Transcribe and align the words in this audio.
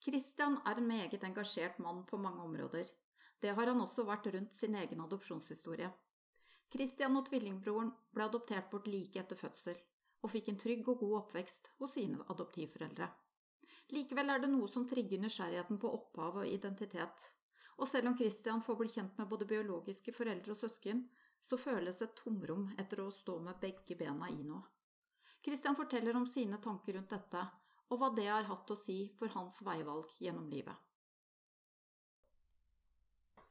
Christian 0.00 0.56
er 0.64 0.78
en 0.80 0.86
meget 0.88 1.24
engasjert 1.24 1.78
mann 1.78 2.04
på 2.08 2.16
mange 2.16 2.42
områder. 2.42 2.86
Det 3.40 3.52
har 3.56 3.66
han 3.68 3.80
også 3.80 4.04
vært 4.08 4.30
rundt 4.32 4.54
sin 4.56 4.74
egen 4.74 5.00
adopsjonshistorie. 5.04 5.90
Christian 6.72 7.16
og 7.18 7.26
tvillingbroren 7.28 7.90
ble 8.14 8.24
adoptert 8.24 8.70
bort 8.72 8.88
like 8.88 9.20
etter 9.20 9.36
fødsel, 9.36 9.76
og 10.22 10.32
fikk 10.32 10.48
en 10.52 10.60
trygg 10.60 10.88
og 10.88 11.02
god 11.02 11.16
oppvekst 11.24 11.72
hos 11.80 11.96
sine 11.98 12.24
adoptivforeldre. 12.32 13.10
Likevel 13.92 14.32
er 14.32 14.42
det 14.42 14.50
noe 14.52 14.68
som 14.70 14.86
trigger 14.88 15.20
nysgjerrigheten 15.20 15.80
på 15.82 15.92
opphav 15.98 16.42
og 16.42 16.48
identitet, 16.48 17.24
og 17.80 17.88
selv 17.88 18.10
om 18.10 18.16
Christian 18.16 18.62
får 18.62 18.76
bli 18.80 18.88
kjent 18.92 19.18
med 19.18 19.28
både 19.28 19.48
biologiske 19.48 20.12
foreldre 20.16 20.54
og 20.54 20.60
søsken, 20.60 21.06
så 21.40 21.56
føles 21.60 22.00
et 22.04 22.16
tomrom 22.16 22.68
etter 22.78 23.00
å 23.00 23.12
stå 23.12 23.38
med 23.40 23.60
begge 23.60 23.96
bena 23.96 24.28
i 24.32 24.42
noe. 24.44 24.62
Christian 25.44 25.76
forteller 25.76 26.16
om 26.16 26.26
sine 26.28 26.60
tanker 26.60 26.98
rundt 26.98 27.12
dette, 27.14 27.44
og 27.90 27.98
hva 27.98 28.12
det 28.14 28.28
har 28.30 28.46
hatt 28.48 28.70
å 28.70 28.78
si 28.78 29.02
for 29.18 29.32
hans 29.34 29.58
veivalg 29.66 30.08
gjennom 30.22 30.46
livet. 30.50 30.74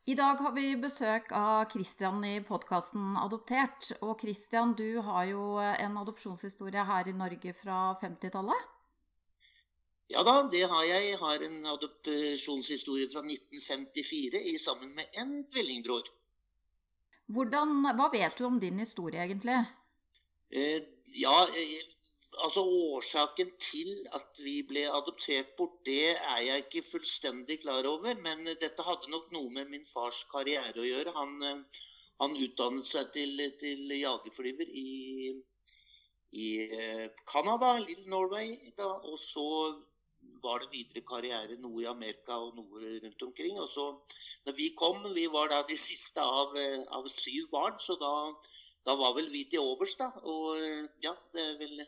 I 0.09 0.15
dag 0.17 0.39
har 0.41 0.53
vi 0.55 0.71
besøk 0.79 1.29
av 1.37 1.67
Christian 1.69 2.23
i 2.25 2.39
podkasten 2.41 3.13
Adoptert. 3.21 3.91
Og 4.01 4.15
Christian, 4.23 4.71
du 4.73 4.97
har 5.05 5.27
jo 5.29 5.59
en 5.59 5.99
adopsjonshistorie 6.01 6.85
her 6.87 7.11
i 7.11 7.13
Norge 7.13 7.53
fra 7.53 7.91
50-tallet? 7.99 8.63
Ja 10.09 10.23
da, 10.25 10.39
det 10.49 10.63
har 10.71 10.87
jeg. 10.87 11.11
Jeg 11.11 11.19
har 11.21 11.45
en 11.45 11.59
adopsjonshistorie 11.75 13.09
fra 13.11 13.21
1954 13.21 14.41
i 14.49 14.55
sammen 14.57 14.95
med 14.97 15.21
en 15.21 15.43
tvillingbror. 15.53 16.09
hva 17.29 18.09
vet 18.09 18.37
du 18.37 18.45
om 18.47 18.57
din 18.59 18.79
historie, 18.81 19.21
egentlig? 19.21 19.59
Eh, 20.49 20.81
ja, 21.13 21.45
eh, 21.53 21.85
altså 22.37 22.63
Årsaken 22.63 23.51
til 23.61 23.91
at 24.15 24.39
vi 24.43 24.59
ble 24.67 24.85
adoptert 24.91 25.55
bort, 25.57 25.79
det 25.85 26.15
er 26.15 26.41
jeg 26.45 26.65
ikke 26.65 26.85
fullstendig 26.91 27.59
klar 27.63 27.87
over. 27.89 28.15
Men 28.23 28.45
dette 28.61 28.85
hadde 28.85 29.11
nok 29.11 29.31
noe 29.35 29.49
med 29.57 29.71
min 29.73 29.85
fars 29.85 30.23
karriere 30.31 30.77
å 30.79 30.87
gjøre. 30.87 31.13
Han, 31.17 31.35
eh, 31.43 31.83
han 32.21 32.37
utdannet 32.37 32.87
seg 32.87 33.11
til, 33.15 33.43
til 33.59 33.95
jagerflyver 33.97 34.71
i, 34.83 35.33
i 36.31 36.49
eh, 36.79 37.05
Canada, 37.27 37.77
Little 37.79 38.13
Norway. 38.13 38.55
Da, 38.77 38.87
og 38.87 39.19
så 39.23 39.47
var 40.43 40.61
det 40.63 40.71
videre 40.71 41.03
karriere 41.07 41.57
noe 41.59 41.83
i 41.83 41.89
Amerika 41.89 42.37
og 42.39 42.55
noe 42.59 42.99
rundt 43.03 43.27
omkring. 43.27 43.59
Og 43.59 43.69
så 43.71 43.89
når 44.47 44.57
vi 44.59 44.71
kom, 44.77 45.03
vi 45.15 45.27
var 45.31 45.51
da 45.51 45.63
de 45.67 45.77
siste 45.79 46.23
av, 46.23 46.55
eh, 46.57 46.83
av 46.95 47.07
syv 47.11 47.49
barn, 47.51 47.79
så 47.81 47.97
da, 47.99 48.13
da 48.85 48.95
var 48.99 49.17
vel 49.17 49.31
vi 49.33 49.47
til 49.49 49.65
overs, 49.73 49.97
da. 49.99 50.13
Og 50.23 50.61
ja, 51.03 51.15
det 51.33 51.47
er 51.47 51.57
vel 51.59 51.81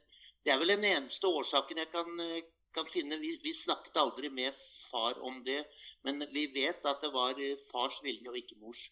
det 0.45 0.53
er 0.53 0.61
vel 0.61 0.73
den 0.73 0.87
eneste 0.89 1.29
årsaken 1.29 1.83
jeg 1.83 1.89
kan, 1.93 2.09
eh, 2.23 2.47
kan 2.73 2.87
finne. 2.89 3.19
Vi, 3.21 3.35
vi, 3.43 3.53
snakket 3.53 3.99
aldri 4.01 4.31
med 4.33 4.55
far 4.57 5.19
om 5.21 5.41
det, 5.45 5.61
men 6.07 6.25
vi 6.33 6.47
vet 6.55 6.85
at 6.89 7.03
det 7.03 7.11
var 7.13 7.37
eh, 7.37 7.57
fars 7.69 7.99
vilje 8.05 8.31
og 8.31 8.37
ikke 8.39 8.57
mors. 8.61 8.87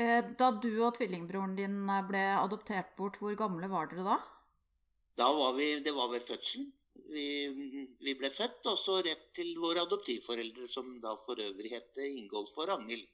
Eh, 0.00 0.20
da 0.38 0.52
du 0.56 0.70
og 0.80 0.94
tvillingbroren 0.96 1.56
din 1.58 1.82
ble 2.08 2.22
adoptert 2.38 2.94
bort, 2.96 3.18
hvor 3.20 3.34
gamle 3.36 3.68
var 3.68 3.90
dere 3.90 4.06
da? 4.06 4.20
Da 5.20 5.28
var 5.36 5.52
vi, 5.58 5.74
Det 5.84 5.92
var 5.92 6.08
ved 6.08 6.24
fødselen. 6.24 6.70
Vi, 7.12 7.26
vi, 8.00 8.14
ble 8.16 8.30
født, 8.32 8.64
og 8.70 8.78
så 8.80 9.02
rett 9.04 9.26
til 9.36 9.52
våre 9.60 9.82
adoptivforeldre, 9.84 10.64
som 10.68 10.94
da 11.02 11.12
for 11.20 11.36
øvrig 11.36 11.74
het 11.74 11.98
Ingolf 12.00 12.56
og 12.56 12.70
Ragnhild. 12.70 13.04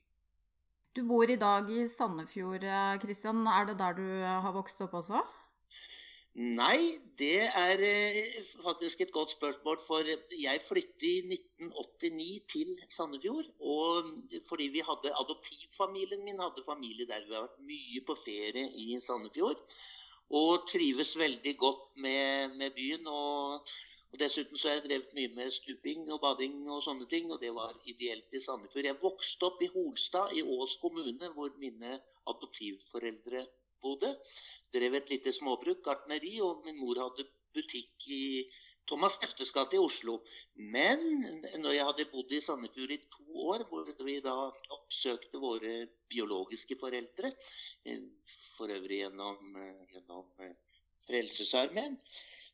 Du 0.95 1.03
bor 1.07 1.31
i 1.31 1.39
dag 1.39 1.67
i 1.71 1.83
Sandefjord, 1.91 2.63
Kristian. 3.03 3.43
Er 3.47 3.67
det 3.67 3.79
der 3.81 3.99
du 3.99 4.07
har 4.23 4.55
vokst 4.55 4.83
opp 4.87 4.95
også? 5.01 5.25
Nei, 6.39 7.01
det 7.19 7.49
er 7.51 7.81
eh, 7.83 8.37
faktisk 8.63 9.01
et 9.03 9.11
godt 9.11 9.33
spørsmål. 9.33 9.81
For 9.83 10.07
jeg 10.39 10.61
flyttet 10.63 11.03
i 11.03 11.17
1989 11.35 12.45
til 12.53 12.71
Sandefjord. 12.87 13.49
Og 13.59 14.13
fordi 14.47 14.69
vi 14.77 14.85
hadde 14.87 15.17
adoptivfamilien 15.19 16.23
min 16.25 16.39
hadde 16.39 16.63
familie 16.67 17.09
der. 17.11 17.27
Vi 17.27 17.35
har 17.35 17.49
vært 17.49 17.67
mye 17.73 18.05
på 18.07 18.15
ferie 18.23 18.69
i 18.85 19.01
Sandefjord. 19.03 19.59
Og 20.31 20.63
trives 20.71 21.17
veldig 21.19 21.57
godt 21.59 21.85
med, 22.07 22.55
med 22.55 22.71
byen. 22.79 23.11
Og, 23.11 23.75
og, 24.13 24.17
dessuten 24.23 24.55
så 24.55 24.71
har 24.71 24.79
jeg 24.79 24.87
drevet 24.87 25.19
mye 25.19 25.35
med 25.41 25.51
stuping 25.59 26.07
og 26.07 26.23
bading 26.23 26.69
og 26.71 26.85
sånne 26.87 27.11
ting. 27.11 27.33
Og 27.35 27.43
det 27.43 27.51
var 27.59 27.75
ideelt 27.91 28.31
i 28.31 28.47
Sandefjord. 28.47 28.87
Jeg 28.93 29.03
vokste 29.03 29.51
opp 29.51 29.67
i 29.67 29.73
Holstad 29.75 30.39
i 30.39 30.47
Ås 30.47 30.79
kommune, 30.87 31.35
hvor 31.35 31.51
mine 31.59 31.99
adoptivforeldre 32.31 33.49
bodde. 33.83 34.15
Drev 34.75 34.99
et 34.99 35.13
lite 35.13 35.33
småbruk, 35.35 35.83
gartneri, 35.85 36.39
og 36.45 36.65
min 36.67 36.81
mor 36.81 37.01
hadde 37.07 37.29
butikk 37.57 38.09
i 38.13 38.25
Thomas 38.89 39.19
Eftes 39.25 39.53
gate 39.53 39.77
i 39.77 39.83
Oslo. 39.83 40.19
Men 40.75 41.03
når 41.61 41.75
jeg 41.77 41.87
hadde 41.91 42.09
bodd 42.13 42.33
i 42.33 42.41
Sandefjord 42.45 42.95
i 42.95 43.01
to 43.13 43.27
år, 43.53 43.65
hvor 43.69 43.89
vi 44.07 44.17
da 44.25 44.35
oppsøkte 44.79 45.41
våre 45.43 45.75
biologiske 46.13 46.79
foreldre, 46.81 47.33
eh, 47.85 48.01
for 48.57 48.73
øvrig 48.79 49.03
gjennom, 49.03 49.57
eh, 49.65 49.83
gjennom 49.93 50.47
eh, 50.47 50.55
Frelsesarmeen, 51.07 51.99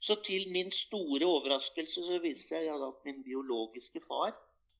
så 0.00 0.18
til 0.26 0.50
min 0.52 0.70
store 0.74 1.26
overraskelse 1.26 2.02
så 2.04 2.18
viste 2.20 2.58
jeg 2.66 2.82
at 2.88 3.06
min 3.06 3.22
biologiske 3.24 4.02
far 4.04 4.34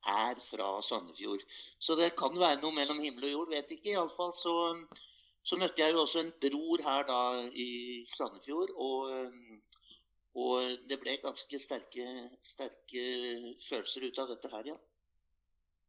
er 0.07 0.41
fra 0.51 0.69
Sandefjord. 0.83 1.47
Så 1.79 1.97
det 1.97 2.17
kan 2.19 2.35
være 2.37 2.61
noe 2.61 2.75
mellom 2.77 3.01
himmel 3.01 3.31
og 3.31 3.37
jord, 3.37 3.53
vet 3.55 3.71
ikke. 3.79 3.95
Iallfall 3.95 4.35
så 4.37 4.55
så 5.45 5.59
møtte 5.61 5.85
jeg 5.85 5.93
jo 5.93 6.01
også 6.03 6.23
en 6.25 6.33
bror 6.41 6.83
her 6.87 7.07
da 7.09 7.21
i 7.53 7.69
Sandefjord. 8.09 8.73
Og, 8.81 9.37
og 10.41 10.89
det 10.89 10.99
ble 11.03 11.19
ganske 11.23 11.61
sterke, 11.61 12.09
sterke, 12.43 13.05
følelser 13.61 14.09
ut 14.09 14.21
av 14.25 14.33
dette 14.33 14.53
her, 14.55 14.73
ja. 14.73 14.79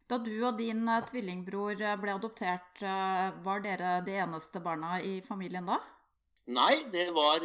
Da 0.06 0.20
du 0.22 0.34
og 0.46 0.60
din 0.60 0.84
eh, 0.86 1.06
tvillingbror 1.10 1.80
eh, 1.82 1.96
ble 1.98 2.14
adoptert, 2.14 2.84
eh, 2.86 3.30
var 3.46 3.64
dere 3.64 3.96
de 4.06 4.20
eneste 4.22 4.62
barna 4.62 5.00
i 5.02 5.16
familien 5.26 5.66
da? 5.66 5.80
Nei, 6.54 6.84
det 6.94 7.08
var, 7.16 7.42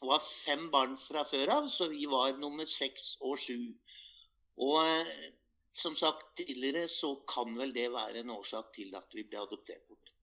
var 0.00 0.22
fem 0.24 0.70
barn 0.72 0.94
fra 0.96 1.26
før 1.28 1.52
av, 1.58 1.66
så 1.68 1.90
vi 1.92 2.06
var 2.08 2.38
nummer 2.40 2.64
seks 2.64 3.18
og 3.20 3.36
sju. 3.42 3.74
Og 4.56 5.04
som 5.76 5.92
sagt 6.00 6.30
tidligere, 6.40 6.86
så 6.88 7.12
kan 7.28 7.52
vel 7.58 7.74
det 7.76 7.90
være 7.92 8.22
en 8.22 8.32
årsak 8.38 8.72
til 8.78 8.96
at 8.96 9.12
vi 9.12 9.26
ble 9.28 9.42
adoptert 9.42 9.84
bort. 9.90 10.14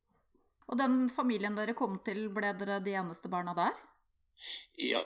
Og 0.68 0.80
den 0.80 1.06
familien 1.12 1.56
dere 1.56 1.76
kom 1.78 1.98
til, 2.04 2.28
ble 2.34 2.52
dere 2.60 2.82
de 2.84 2.96
eneste 3.00 3.32
barna 3.32 3.54
der? 3.58 3.78
Ja, 4.82 5.04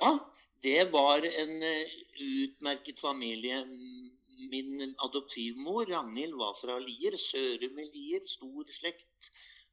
det 0.66 0.90
var 0.94 1.26
en 1.26 1.54
eh, 1.64 1.94
utmerket 2.22 3.00
familie. 3.00 3.62
Min 4.52 4.96
adoptivmor 5.06 5.86
Ragnhild 5.90 6.36
var 6.38 6.58
fra 6.58 6.80
Lier, 6.82 7.18
Sørum 7.18 7.80
i 7.82 7.88
Lier, 7.94 8.26
stor 8.26 8.74
slekt. 8.74 9.32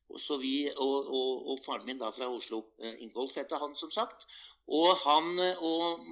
Og, 0.08 0.20
vi, 0.40 0.68
og, 0.72 1.08
og, 1.08 1.32
og, 1.52 1.58
faren 1.64 1.84
min 1.88 2.00
da 2.00 2.12
fra 2.12 2.28
Oslo. 2.32 2.62
Eh, 2.80 3.00
Ingolf 3.04 3.36
heter 3.40 3.60
han, 3.60 3.76
som 3.76 3.92
sagt. 3.92 4.28
Og 4.68 4.92
han 5.04 5.40
og 5.64 6.04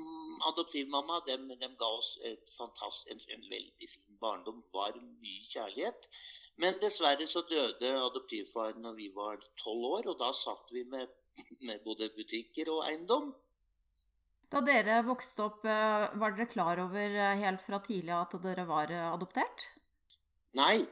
adoptivmamma 0.48 1.20
dem, 1.26 1.48
dem 1.60 1.76
ga 1.78 1.88
oss 1.98 2.16
en, 2.24 2.36
en, 3.10 3.46
veldig 3.50 3.88
fin 3.88 4.18
barndom. 4.20 4.62
Var 4.72 4.98
mye 5.00 5.46
kjærlighet. 5.50 6.08
Men 6.62 6.78
dessverre 6.80 7.26
så 7.28 7.42
døde 7.48 7.92
adoptivfaren 8.00 8.80
når 8.84 8.94
vi 9.00 9.08
var 9.16 9.40
tolv 9.60 9.90
år, 9.98 10.12
og 10.12 10.20
da 10.22 10.30
satt 10.32 10.72
vi 10.72 10.84
med, 10.88 11.10
med, 11.60 11.82
både 11.84 12.08
butikker 12.16 12.70
og 12.72 12.86
eiendom. 12.88 13.34
Da 14.52 14.62
dere 14.64 15.00
vokste 15.04 15.42
opp, 15.48 15.64
eh, 15.66 16.06
var 16.20 16.36
dere 16.36 16.48
klar 16.48 16.80
over 16.80 17.16
eh, 17.18 17.40
helt 17.42 17.60
fra 17.64 17.80
tidlig 17.82 18.14
at 18.14 18.36
dere 18.44 18.64
var 18.68 18.92
eh, 18.94 19.08
adoptert? 19.10 19.72
Nei. 20.56 20.86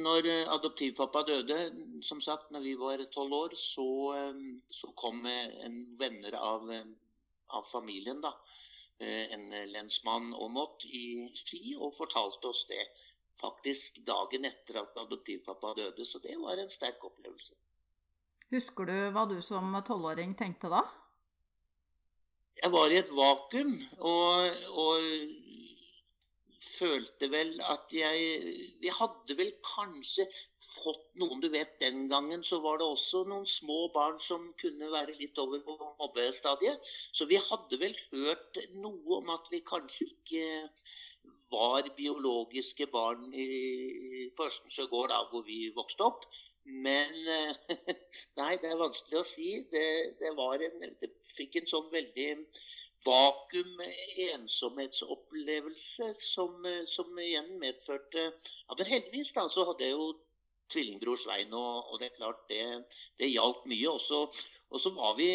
Når 0.00 0.24
adoptivpappa 0.54 1.20
døde, 1.28 1.56
som 2.00 2.22
sagt, 2.24 2.46
når 2.54 2.62
vi 2.64 2.70
var 2.80 3.02
tolv 3.12 3.34
år, 3.36 3.56
så, 3.60 3.84
så, 4.72 4.88
kom 4.96 5.18
en 5.28 5.74
venner 6.00 6.38
av, 6.38 6.64
av 7.56 7.68
familien, 7.68 8.20
da. 8.24 8.34
En 9.00 9.46
lensmann 9.72 10.34
og 10.36 10.50
Mott 10.52 10.84
i 10.84 11.30
Ski 11.32 11.72
og 11.78 11.94
fortalte 11.96 12.50
oss 12.50 12.66
det 12.68 12.82
faktisk 13.40 14.02
dagen 14.04 14.44
etter 14.44 14.82
at 14.82 14.98
adoptivpappa 15.00 15.72
døde. 15.78 16.04
Så 16.04 16.20
det 16.20 16.36
var 16.40 16.60
en 16.60 16.72
sterk 16.72 17.04
opplevelse. 17.08 17.56
Husker 18.50 18.90
du 18.90 18.96
hva 19.14 19.24
du 19.30 19.38
som 19.46 19.72
tolvåring 19.86 20.34
tenkte 20.36 20.68
da? 20.72 20.82
Jeg 22.60 22.72
var 22.74 22.92
i 22.92 22.98
et 23.00 23.12
vakuum 23.14 23.76
og, 24.04 24.64
og 24.82 25.04
følte 26.80 27.28
vel 27.32 27.52
at 27.68 27.92
jeg 27.94 28.54
Vi 28.82 28.92
hadde 28.96 29.36
vel 29.38 29.52
kanskje 29.66 30.26
fått 30.70 31.06
noen 31.20 31.42
Du 31.44 31.48
vet, 31.52 31.76
den 31.82 32.06
gangen 32.10 32.44
så 32.46 32.60
var 32.64 32.80
det 32.80 32.88
også 32.88 33.24
noen 33.28 33.46
små 33.48 33.82
barn 33.94 34.18
som 34.22 34.50
kunne 34.60 34.90
være 34.92 35.16
litt 35.18 35.38
over 35.42 35.62
på 35.66 35.76
mobbestadiet. 36.00 36.90
Så 37.12 37.28
vi 37.30 37.40
hadde 37.40 37.80
vel 37.80 37.96
hørt 38.12 38.60
noe 38.76 39.20
om 39.20 39.32
at 39.34 39.50
vi 39.52 39.62
kanskje 39.66 40.10
ikke 40.12 40.44
var 41.50 41.88
biologiske 41.96 42.86
barn 42.92 43.32
i, 43.34 44.30
på 44.36 44.46
Østensjø 44.46 44.86
gård, 44.92 45.10
da, 45.10 45.24
hvor 45.32 45.42
vi 45.46 45.64
vokste 45.74 46.06
opp. 46.06 46.28
Men 46.64 47.16
Nei, 48.38 48.52
det 48.62 48.70
er 48.70 48.78
vanskelig 48.78 49.18
å 49.20 49.26
si. 49.26 49.48
Det, 49.72 49.86
det, 50.20 50.30
en, 50.30 50.94
det 51.02 51.10
fikk 51.34 51.58
en 51.60 51.70
sånn 51.72 51.90
veldig 51.92 52.28
vakuum, 53.06 53.80
ensomhetsopplevelse, 54.30 56.10
som, 56.20 56.66
som 56.86 57.18
igjen 57.18 57.54
medførte 57.62 58.26
Ja, 58.26 58.74
men 58.76 58.86
heldigvis 58.86 59.32
da, 59.36 59.46
så 59.48 59.64
hadde 59.70 59.86
jeg 59.88 59.96
jo 59.96 60.10
tvillingbror 60.70 61.18
Svein, 61.18 61.52
og, 61.52 61.90
og, 61.90 61.98
det 62.00 62.10
er 62.10 62.16
klart 62.16 62.42
det, 62.50 62.62
det 63.18 63.30
hjalp 63.32 63.64
mye. 63.70 63.90
Og 64.70 64.78
så 64.82 64.92
var 64.94 65.16
vi 65.18 65.28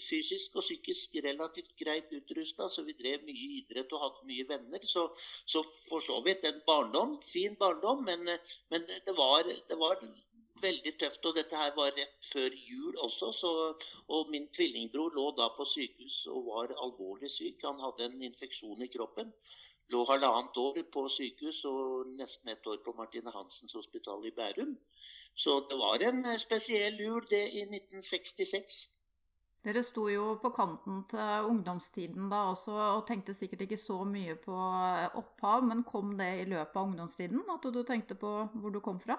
fysisk 0.00 0.56
og 0.56 0.64
psykisk 0.64 1.18
relativt 1.24 1.74
greit 1.80 2.12
utrusta, 2.16 2.68
så 2.72 2.84
vi 2.86 2.96
drev 2.96 3.26
mye 3.26 3.50
idrett 3.58 3.92
og 3.92 4.04
hadde 4.04 4.28
mye 4.30 4.46
venner. 4.48 4.86
Så, 4.88 5.08
så 5.44 5.64
for 5.88 6.04
så 6.04 6.20
vidt 6.24 6.46
en 6.48 6.62
barndom, 6.66 7.18
fin 7.24 7.58
barndom, 7.60 8.04
men, 8.08 8.24
men 8.72 8.88
det, 8.88 9.16
var, 9.18 9.44
det, 9.44 9.78
var, 9.82 10.00
veldig 10.62 10.94
tøft. 11.00 11.24
Og 11.30 11.38
dette 11.38 11.62
her 11.62 11.72
var 11.76 11.94
rett 11.96 12.28
før 12.32 12.58
jul 12.72 12.98
også, 13.06 13.30
så, 13.32 13.52
og 14.08 14.34
min 14.34 14.50
tvillingbror 14.54 15.16
lå 15.16 15.30
da 15.38 15.48
på 15.56 15.66
sykehus 15.68 16.20
og 16.32 16.50
var 16.50 16.76
alvorlig 16.76 17.30
syk. 17.30 17.64
Han 17.64 17.80
hadde 17.86 18.10
en 18.10 18.28
infeksjon 18.30 18.84
i 18.84 18.92
kroppen 18.92 19.34
lå 19.92 20.04
halvannet 20.08 20.60
år 20.60 20.82
på 20.92 21.04
sykehus 21.12 21.62
og 21.68 22.12
nesten 22.18 22.52
ett 22.52 22.66
år 22.68 22.80
på 22.84 22.94
Martine 22.96 23.32
Hansens 23.32 23.74
hospital 23.76 24.26
i 24.26 24.34
Bærum. 24.36 24.76
Så 25.34 25.60
det 25.70 25.78
var 25.80 26.02
en 26.04 26.24
eh, 26.26 26.40
spesiell 26.40 27.00
jul, 27.00 27.24
det, 27.30 27.44
i 27.56 27.64
1966. 27.64 28.78
Dere 29.64 29.82
sto 29.82 30.06
jo 30.10 30.36
på 30.42 30.52
kanten 30.54 31.02
til 31.10 31.48
ungdomstiden 31.50 32.28
da 32.30 32.44
også, 32.52 32.74
og 32.98 33.06
tenkte 33.08 33.34
sikkert 33.34 33.64
ikke 33.66 33.80
så 33.80 34.02
mye 34.06 34.36
på 34.42 34.54
eh, 34.54 35.08
opphav, 35.18 35.64
men 35.64 35.84
kom 35.88 36.14
det 36.20 36.30
i 36.42 36.46
løpet 36.52 36.76
av 36.76 36.92
ungdomstiden 36.92 37.42
at 37.56 37.72
du 37.72 37.82
tenkte 37.82 38.18
på 38.18 38.34
hvor 38.54 38.74
du 38.74 38.80
kom 38.84 39.00
fra? 39.02 39.18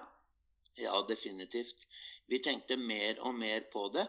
Ja, 0.80 1.00
definitivt. 1.08 1.86
Vi 2.30 2.38
tenkte 2.42 2.76
mer 2.76 3.20
og 3.26 3.34
mer 3.34 3.66
på 3.72 3.88
det. 3.94 4.06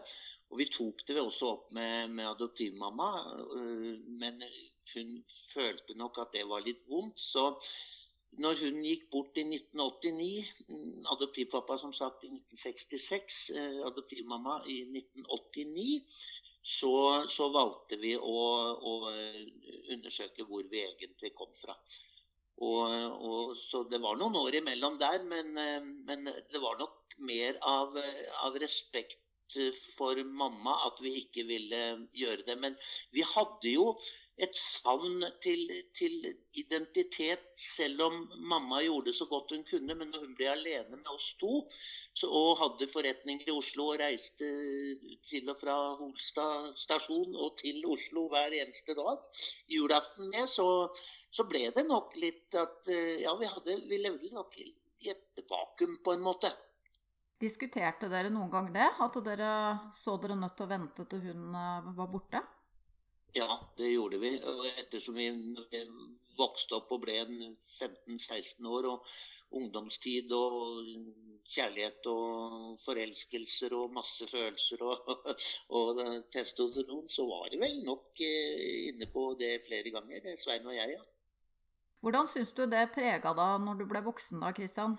Og 0.52 0.58
vi 0.60 0.68
tok 0.68 1.02
det 1.08 1.16
også 1.20 1.48
opp 1.54 1.70
med, 1.72 2.12
med 2.12 2.28
adoptivmamma, 2.28 3.08
øh, 3.56 3.94
men 4.20 4.42
hun 4.92 5.14
følte 5.54 5.96
nok 5.96 6.18
at 6.20 6.34
det 6.36 6.44
var 6.48 6.64
litt 6.66 6.82
vondt. 6.88 7.20
Så 7.20 7.46
når 8.40 8.60
hun 8.60 8.82
gikk 8.84 9.08
bort 9.12 9.40
i 9.40 9.46
1989, 9.48 10.52
mm, 10.68 11.08
adoptivpappa 11.14 11.78
som 11.80 11.92
sagt 11.96 12.24
i 12.24 12.30
1966, 12.32 13.40
øh, 13.56 13.80
adoptivmamma 13.88 14.60
i 14.68 14.78
1989, 14.84 16.20
så, 16.62 16.94
så 17.28 17.48
valgte 17.52 17.98
vi 18.04 18.14
å, 18.16 18.38
å, 18.92 18.94
øh, 19.10 19.42
undersøke 19.96 20.46
hvor 20.48 20.68
vi 20.70 20.84
egentlig 20.84 21.32
kom 21.36 21.52
fra. 21.58 21.76
Og, 22.60 22.92
og, 23.28 23.54
så 23.58 23.82
det 23.90 24.00
var 24.02 24.18
noen 24.20 24.36
år 24.38 24.60
imellom 24.60 24.98
der, 25.00 25.24
men, 25.26 25.54
men 26.06 26.28
det 26.28 26.60
var 26.62 26.78
nok 26.78 27.16
mer 27.18 27.58
av, 27.66 27.96
av 28.46 28.58
respekt 28.62 29.20
for 29.96 30.16
mamma 30.24 30.76
at 30.86 31.00
vi 31.04 31.14
ikke 31.22 31.44
ville 31.48 31.80
gjøre 32.16 32.46
det. 32.46 32.56
Men 32.60 32.76
vi 33.12 33.24
hadde 33.34 33.72
jo 33.74 33.90
et 34.42 34.56
savn 34.58 35.22
til, 35.44 35.60
til, 35.94 36.14
identitet, 36.58 37.44
selv 37.58 38.02
om 38.08 38.16
mamma 38.50 38.80
gjorde 38.82 39.14
så 39.14 39.26
godt 39.30 39.54
hun 39.54 39.62
kunne. 39.68 39.94
Men 39.94 40.10
når 40.10 40.24
hun 40.24 40.34
ble 40.38 40.48
alene 40.50 40.98
med 40.98 41.10
oss 41.14 41.32
to 41.40 41.52
så, 41.70 42.26
og 42.26 42.58
hadde 42.60 42.90
forretninger 42.90 43.48
i 43.48 43.54
Oslo 43.54 43.92
og 43.92 44.00
reiste 44.02 44.50
til 45.28 45.52
og 45.52 45.60
fra 45.60 45.76
Holstad 46.00 46.72
stasjon 46.80 47.36
og 47.36 47.54
til 47.62 47.84
Oslo 47.86 48.26
hver 48.32 48.58
eneste 48.58 48.96
dag 48.98 49.30
julaften 49.70 50.32
med, 50.34 50.50
så, 50.50 50.66
så 51.30 51.46
ble 51.48 51.68
det 51.76 51.86
nok 51.86 52.18
litt 52.18 52.58
at 52.58 52.90
ja, 53.22 53.36
vi, 53.38 53.48
hadde, 53.54 53.78
vi 53.88 54.02
levde 54.02 54.34
nok 54.34 54.58
i 54.58 54.72
et 55.10 55.46
vakuum 55.48 55.98
på 56.04 56.16
en 56.16 56.26
måte. 56.26 56.50
Diskuterte 57.42 58.06
dere 58.10 58.30
noen 58.30 58.50
gang 58.50 58.68
det? 58.74 58.88
At 59.02 59.16
dere 59.26 59.52
så 59.94 60.14
dere 60.22 60.36
nødt 60.38 60.54
til 60.58 60.66
å 60.68 60.70
vente 60.70 61.06
til 61.10 61.24
hun 61.26 61.56
eh, 61.58 61.88
var 61.96 62.10
borte? 62.10 62.42
Ja, 63.32 63.60
det 63.76 63.92
gjorde 63.92 64.18
vi. 64.20 64.34
Ettersom 64.78 65.16
vi, 65.16 65.28
vokste 66.36 66.78
opp 66.78 66.92
og 66.92 67.04
ble 67.04 67.18
15-16 67.24 68.66
år, 68.68 68.88
og 68.88 69.12
ungdomstid 69.52 70.32
og 70.32 70.86
kjærlighet 71.52 72.06
og 72.08 72.76
forelskelser 72.80 73.74
og 73.76 73.92
masse 73.92 74.26
følelser 74.30 74.84
og, 74.86 75.10
og, 75.76 76.02
testosteron, 76.32 77.08
så 77.08 77.26
var 77.28 77.50
det 77.52 77.60
vel 77.60 77.80
nok 77.84 78.22
eh, 78.24 78.92
inne 78.92 79.08
på 79.12 79.32
det 79.40 79.58
flere 79.66 79.92
ganger, 79.92 80.30
Svein 80.40 80.68
og 80.68 80.76
jeg, 80.76 80.96
ja. 80.96 81.02
Hvordan 82.02 82.26
syns 82.26 82.50
du 82.56 82.64
det 82.66 82.88
prega 82.94 83.30
deg 83.38 83.58
når 83.62 83.82
du 83.82 83.84
ble 83.90 84.00
voksen 84.02 84.40
da, 84.42 84.50
Kristian? 84.56 84.96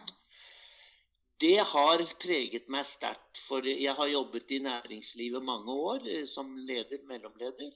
Det 1.44 1.58
har 1.68 2.00
preget 2.22 2.70
meg 2.72 2.86
sterkt. 2.88 3.40
For 3.44 3.66
jeg 3.68 3.92
har 3.98 4.08
jobbet 4.08 4.52
i 4.56 4.62
næringslivet 4.64 5.44
mange 5.44 5.74
år 5.74 6.06
eh, 6.08 6.24
som 6.30 6.54
leder, 6.56 7.02
mellomleder. 7.10 7.74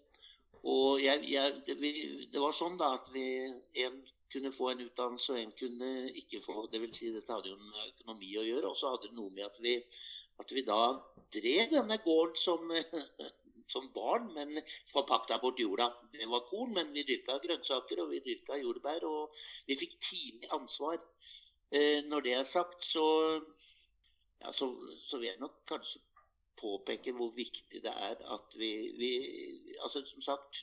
Og 0.67 0.99
jeg, 0.99 1.23
jeg, 1.31 1.57
det, 1.67 1.77
det, 1.79 2.39
var 2.43 2.55
sånn 2.55 2.77
da 2.79 2.91
at 2.97 3.07
vi, 3.13 3.25
en 3.85 3.97
kunne 4.31 4.51
få 4.51 4.71
en 4.73 4.83
utdannelse, 4.83 5.33
og 5.33 5.39
en 5.41 5.53
kunne 5.59 5.91
ikke 6.21 6.41
få. 6.43 6.65
Det 6.71 6.81
vil 6.83 6.93
si, 6.95 7.11
dette 7.15 7.33
hadde 7.33 7.53
jo 7.53 7.59
med 7.61 7.91
økonomi 7.93 8.33
å 8.35 8.45
gjøre. 8.47 8.71
Og 8.71 8.79
så 8.79 8.91
hadde 8.91 9.09
det 9.09 9.19
noe 9.19 9.31
med 9.33 9.47
at 9.47 9.59
vi, 9.63 9.77
at 10.43 10.53
vi 10.53 10.63
da 10.67 10.81
drev 11.33 11.71
denne 11.71 11.99
gården 12.03 12.39
som, 12.41 12.73
som 13.73 13.87
barn, 13.95 14.27
men 14.35 14.59
forpakta 14.91 15.39
bort 15.43 15.61
jorda. 15.63 15.87
Det 16.13 16.27
var 16.31 16.45
korn, 16.49 16.75
men 16.75 16.91
vi 16.95 17.05
dyrka 17.07 17.39
grønnsaker 17.43 18.03
og 18.03 18.11
vi 18.11 18.23
dyrka 18.25 18.59
jordbær. 18.59 19.07
Og 19.07 19.39
vi 19.69 19.79
fikk 19.79 19.95
tidlig 20.03 20.51
ansvar. 20.59 20.99
Eh, 21.71 22.03
når 22.07 22.27
det 22.27 22.35
er 22.35 22.45
sagt, 22.47 22.83
så, 22.85 23.07
ja, 24.43 24.51
så, 24.51 24.69
så, 25.03 25.17
vil 25.17 25.31
jeg 25.31 25.39
nok 25.41 25.57
kanskje 25.67 26.03
påpeke 26.59 27.13
hvor 27.17 27.31
viktig 27.35 27.81
det 27.83 27.93
er 27.93 28.21
at 28.35 28.57
vi, 28.59 28.71
vi 28.99 29.11
altså 29.83 30.03
Som 30.05 30.21
sagt, 30.25 30.61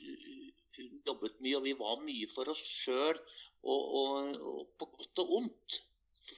hun 0.77 1.01
jobbet 1.07 1.39
mye, 1.39 1.57
og 1.57 1.63
vi 1.63 1.75
var 1.79 2.01
mye 2.03 2.27
for 2.31 2.51
oss 2.51 2.61
sjøl. 2.61 3.19
Og, 3.65 3.83
og, 3.99 4.41
og, 4.51 4.65
på 4.77 4.89
godt 4.93 5.21
og 5.23 5.31
ondt, 5.39 5.79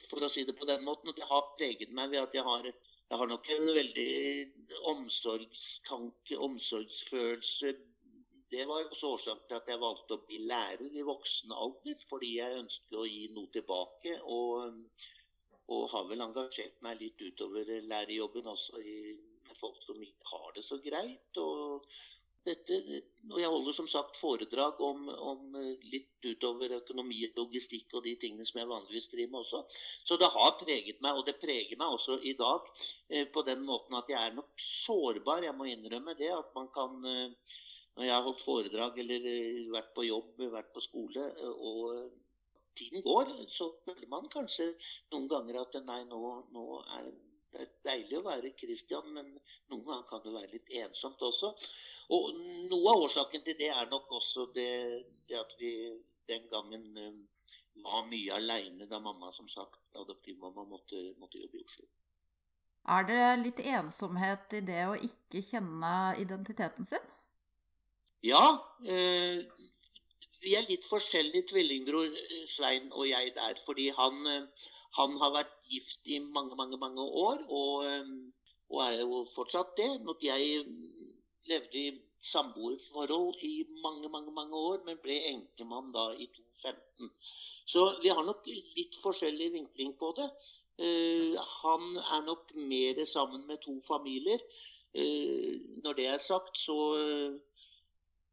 for 0.08 0.24
å 0.24 0.30
si 0.32 0.46
det 0.48 0.54
på 0.56 0.68
den 0.68 0.86
måten. 0.86 1.10
Og 1.10 1.18
det 1.18 1.26
har 1.28 1.50
preget 1.58 1.92
meg 1.96 2.14
ved 2.14 2.22
at 2.22 2.38
jeg 2.38 2.46
har, 2.46 2.70
jeg 2.70 3.20
har 3.20 3.30
nok 3.32 3.50
en 3.52 3.68
veldig 3.80 4.08
omsorgstanke, 4.94 6.38
omsorgsfølelse 6.48 7.74
det 8.50 8.64
var 8.68 8.86
også 8.88 9.12
årsaken 9.14 9.48
til 9.48 9.58
at 9.58 9.68
jeg 9.68 9.80
valgte 9.82 10.16
å 10.16 10.24
bli 10.24 10.38
lærer 10.48 10.96
i 10.96 11.04
voksen 11.04 11.52
alder, 11.52 11.98
fordi 12.08 12.30
jeg 12.38 12.60
ønsket 12.62 12.96
å 12.96 13.04
gi 13.04 13.26
noe 13.34 13.50
tilbake. 13.52 14.14
Og, 14.24 14.78
og 15.74 15.82
har 15.92 16.06
vel 16.08 16.24
engasjert 16.24 16.78
meg 16.84 17.02
litt 17.02 17.20
utover 17.20 17.68
lærerjobben 17.90 18.48
også 18.48 18.80
i, 18.80 18.96
folk 19.60 19.82
som 19.84 20.00
har 20.32 20.48
det 20.56 20.64
så 20.66 20.78
greit. 20.84 21.40
Og, 21.42 21.86
dette, 22.48 22.78
og 23.28 23.38
jeg 23.42 23.50
holder 23.52 23.76
som 23.76 23.88
sagt 23.90 24.16
foredrag 24.16 24.80
om, 24.80 25.08
om, 25.10 25.56
litt 25.92 26.24
utover 26.24 26.78
økonomi 26.78 27.20
og 27.26 27.42
logistikk 27.42 27.92
og 27.98 28.06
de 28.06 28.14
tingene 28.22 28.46
som 28.48 28.62
jeg 28.62 28.70
vanligvis 28.70 29.10
driver 29.12 29.34
med 29.34 29.42
også. 29.42 29.62
Så 30.08 30.16
det 30.20 30.30
har 30.32 30.56
preget 30.62 31.02
meg, 31.04 31.18
og 31.18 31.26
det 31.28 31.36
preger 31.42 31.76
meg 31.80 31.98
også 31.98 32.20
i 32.24 32.36
dag 32.38 32.70
eh, 33.10 33.26
på 33.28 33.44
den 33.48 33.66
måten 33.68 33.98
at 34.00 34.10
jeg 34.12 34.22
er 34.22 34.36
nok 34.38 34.54
sårbar. 34.62 35.44
Jeg 35.44 35.58
må 35.58 35.68
innrømme 35.68 36.16
det. 36.18 36.32
At 36.38 36.54
man 36.56 36.70
kan 36.74 37.02
eh, 37.04 37.56
når 37.98 38.06
jeg 38.06 38.14
har 38.14 38.26
holdt 38.28 38.42
foredrag 38.46 38.98
eller 39.02 39.24
eh, 39.26 39.62
vært 39.74 39.88
på 39.96 40.06
jobb, 40.06 40.42
vært 40.52 40.68
på 40.74 40.82
skole, 40.84 41.24
eh, 41.34 41.62
og 41.70 42.12
tiden 42.78 43.02
går, 43.02 43.32
så 43.50 43.72
føler 43.82 44.06
man 44.12 44.28
kanskje 44.30 44.68
noen 45.10 45.26
ganger 45.32 45.58
at 45.64 45.78
nei, 45.82 46.04
nå, 46.06 46.20
nå 46.54 46.66
er 47.00 47.08
det 47.52 47.64
er 47.64 47.70
deilig 47.86 48.18
å 48.18 48.26
være 48.26 48.52
Kristian, 48.58 49.08
men 49.14 49.30
noen 49.70 49.84
ganger 49.86 50.06
kan 50.10 50.22
det 50.24 50.34
være 50.34 50.52
litt 50.52 50.72
ensomt 50.82 51.22
også. 51.24 51.54
Og 52.14 52.36
noe 52.72 52.92
av 52.92 53.04
årsaken 53.06 53.44
til 53.46 53.56
det 53.60 53.70
er 53.72 53.88
nok 53.90 54.12
også 54.20 54.48
det, 54.56 54.70
det 55.30 55.38
at 55.40 55.54
vi 55.60 55.72
den 56.28 56.48
gangen 56.52 56.84
eh, 57.00 57.14
var 57.84 58.04
mye 58.10 58.36
aleine 58.36 58.88
da 58.90 59.00
mamma, 59.00 59.32
som 59.32 59.48
sagt, 59.48 59.80
adoptivmamma, 59.96 60.66
måtte, 60.68 61.00
måtte 61.20 61.40
jobbe 61.40 61.60
i 61.60 61.64
Oslo. 61.64 61.88
Er 62.88 63.04
det 63.08 63.22
litt 63.42 63.60
ensomhet 63.64 64.54
i 64.56 64.62
det 64.64 64.82
å 64.88 64.96
ikke 64.96 65.42
kjenne 65.44 65.92
identiteten 66.20 66.86
sin? 66.88 67.04
Ja. 68.24 68.44
Eh, 68.84 69.44
vi 70.42 70.54
er 70.58 70.66
litt 70.68 70.86
forskjellige, 70.86 71.48
tvillingbror 71.52 72.08
eh, 72.08 72.42
Svein 72.50 72.90
og 72.92 73.06
jeg 73.08 73.32
der. 73.36 73.60
Fordi 73.66 73.88
han, 73.96 74.20
eh, 74.32 74.68
han, 74.98 75.16
har 75.22 75.34
vært 75.36 75.54
gift 75.70 76.10
i 76.10 76.20
mange, 76.24 76.56
mange, 76.58 76.78
mange 76.80 77.02
år, 77.02 77.42
og, 77.48 77.86
eh, 77.86 78.12
og 78.70 78.84
er 78.86 79.00
jo 79.00 79.24
fortsatt 79.34 79.74
det. 79.80 79.90
Jeg 80.22 80.62
levde 81.48 81.80
i 81.80 81.90
samboerforhold 82.22 83.42
i 83.46 83.64
mange, 83.82 84.08
mange, 84.08 84.32
mange 84.34 84.56
år, 84.56 84.80
men 84.86 84.98
ble 85.02 85.18
enkemann 85.32 85.92
da 85.94 86.10
i 86.14 86.26
2015. 86.34 87.12
Så 87.68 87.84
vi 88.02 88.10
har 88.10 88.24
nok 88.26 88.48
litt 88.48 88.98
forskjellig 89.02 89.52
vinkling 89.54 89.94
på 90.00 90.12
det. 90.16 90.28
Uh, 90.78 91.34
han 91.34 91.96
er 91.98 92.20
nok 92.26 92.52
mer 92.70 93.00
sammen 93.10 93.46
med 93.46 93.58
to 93.64 93.74
familier. 93.86 94.42
Uh, 94.94 95.58
når 95.84 95.98
det 95.98 96.06
er 96.06 96.20
sagt, 96.22 96.58
så 96.58 96.76
uh, 96.94 97.64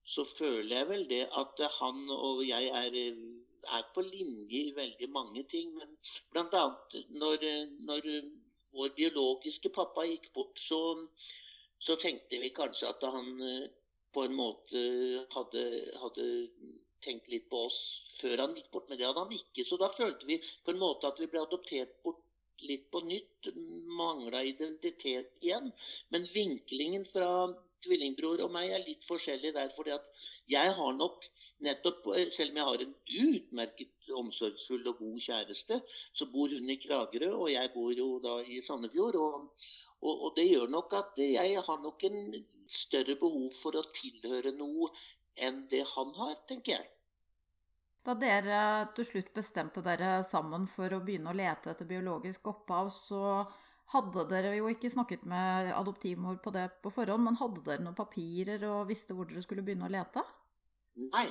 så 0.05 0.25
føler 0.29 0.75
jeg 0.77 0.87
vel 0.89 1.05
det 1.09 1.23
at 1.41 1.61
han 1.79 2.03
og 2.13 2.43
jeg 2.45 2.69
er, 2.81 2.97
er 3.77 3.85
på 3.95 4.03
linje 4.05 4.59
i 4.69 4.73
veldig 4.77 5.09
mange 5.09 5.43
ting. 5.49 5.71
Men 5.79 5.95
bl.a. 6.33 6.65
Når, 7.21 7.45
når 7.89 8.09
vår 8.75 8.93
biologiske 8.99 9.71
pappa 9.73 10.05
gikk 10.05 10.29
bort, 10.37 10.59
så, 10.61 10.81
så, 11.79 11.97
tenkte 11.97 12.41
vi 12.43 12.53
kanskje 12.53 12.91
at 12.91 13.07
han 13.15 13.31
på 14.15 14.27
en 14.27 14.35
måte 14.37 14.81
hadde, 15.33 15.63
hadde 16.03 16.27
tenkt 17.05 17.27
litt 17.31 17.49
på 17.51 17.65
oss 17.67 17.79
før 18.19 18.45
han 18.45 18.55
gikk 18.57 18.69
bort, 18.73 18.87
men 18.89 18.99
det 18.99 19.07
hadde 19.09 19.25
han 19.25 19.35
ikke. 19.35 19.65
Så 19.67 19.79
da 19.81 19.89
følte 19.91 20.29
vi 20.29 20.37
på 20.39 20.73
en 20.73 20.81
måte 20.81 21.09
at 21.09 21.19
vi 21.21 21.29
ble 21.31 21.43
adoptert 21.43 21.97
bort 22.05 22.21
litt 22.63 22.89
på 22.91 23.01
nytt. 23.05 23.49
Mangla 23.99 24.41
identitet 24.45 25.33
igjen. 25.41 25.71
Men 26.13 26.27
vinklingen 26.33 27.05
fra 27.09 27.29
tvillingbror 27.85 28.43
og 28.45 28.51
meg 28.53 28.73
er 28.73 28.83
litt 28.83 29.05
forskjellig 29.07 29.53
der. 29.55 29.71
fordi 29.75 29.93
at 29.95 30.09
jeg 30.51 30.73
har 30.79 30.93
nok 30.97 31.29
nettopp, 31.67 32.11
Selv 32.29 32.51
om 32.51 32.57
jeg 32.57 32.65
har 32.69 32.83
en 32.85 32.95
utmerket 33.27 34.11
omsorgsfull 34.21 34.87
og 34.91 34.99
god 34.99 35.19
kjæreste, 35.27 35.79
så 36.13 36.29
bor 36.33 36.49
hun 36.49 36.69
i 36.69 36.79
Kragerø, 36.81 37.31
og 37.45 37.51
jeg 37.51 37.71
bor 37.73 37.91
jo 37.93 38.19
da 38.19 38.39
i 38.43 38.61
Sandefjord. 38.61 39.15
Og, 39.15 39.67
og, 40.01 40.13
og 40.25 40.35
det 40.35 40.49
gjør 40.49 40.67
nok 40.67 40.93
at 40.93 41.21
jeg 41.23 41.61
har 41.67 41.81
nok 41.81 42.03
en 42.09 42.19
større 42.67 43.15
behov 43.15 43.51
for 43.53 43.77
å 43.77 43.85
tilhøre 43.93 44.53
noe 44.57 44.91
enn 45.35 45.65
det 45.71 45.83
han 45.95 46.13
har, 46.17 46.35
tenker 46.47 46.77
jeg. 46.79 46.91
Da 48.05 48.13
dere 48.13 48.57
til 48.93 49.07
slutt 49.07 49.31
bestemte 49.33 49.81
dere 49.85 50.19
sammen 50.23 50.67
for 50.69 50.93
å 50.93 51.01
begynne 51.01 51.31
å 51.31 51.37
lete 51.37 51.71
etter 51.71 51.87
biologisk 51.89 52.51
opphav, 52.51 52.91
så 52.93 53.21
hadde 53.93 54.25
dere 54.31 54.55
jo 54.57 54.69
ikke 54.71 54.89
snakket 54.91 55.25
med 55.29 55.71
adoptivmor 55.75 56.39
på 56.43 56.53
det 56.55 56.67
på 56.83 56.91
forhånd, 56.93 57.25
men 57.27 57.39
hadde 57.39 57.63
dere 57.65 57.85
noen 57.85 57.97
papirer 57.97 58.63
og 58.71 58.87
visste 58.89 59.17
hvor 59.17 59.29
dere 59.29 59.43
skulle 59.45 59.65
begynne 59.65 59.89
å 59.89 59.93
lete? 59.93 60.23
Nei, 61.05 61.27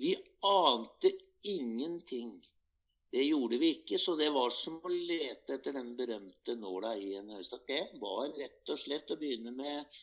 vi 0.00 0.14
ante 0.46 1.12
ingenting. 1.46 2.32
Det 3.10 3.24
gjorde 3.26 3.58
vi 3.58 3.72
ikke, 3.74 3.98
så 3.98 4.14
det 4.18 4.30
var 4.34 4.52
som 4.54 4.78
å 4.86 4.90
lete 4.90 5.56
etter 5.56 5.74
den 5.74 5.94
berømte 5.98 6.54
nåla 6.58 6.94
i 6.98 7.16
en 7.18 7.32
høystakk. 7.34 7.66
Det 7.66 8.00
var 8.02 8.30
rett 8.38 8.70
og 8.70 8.78
slett 8.78 9.10
å 9.10 9.18
begynne 9.18 9.54
med 9.54 10.00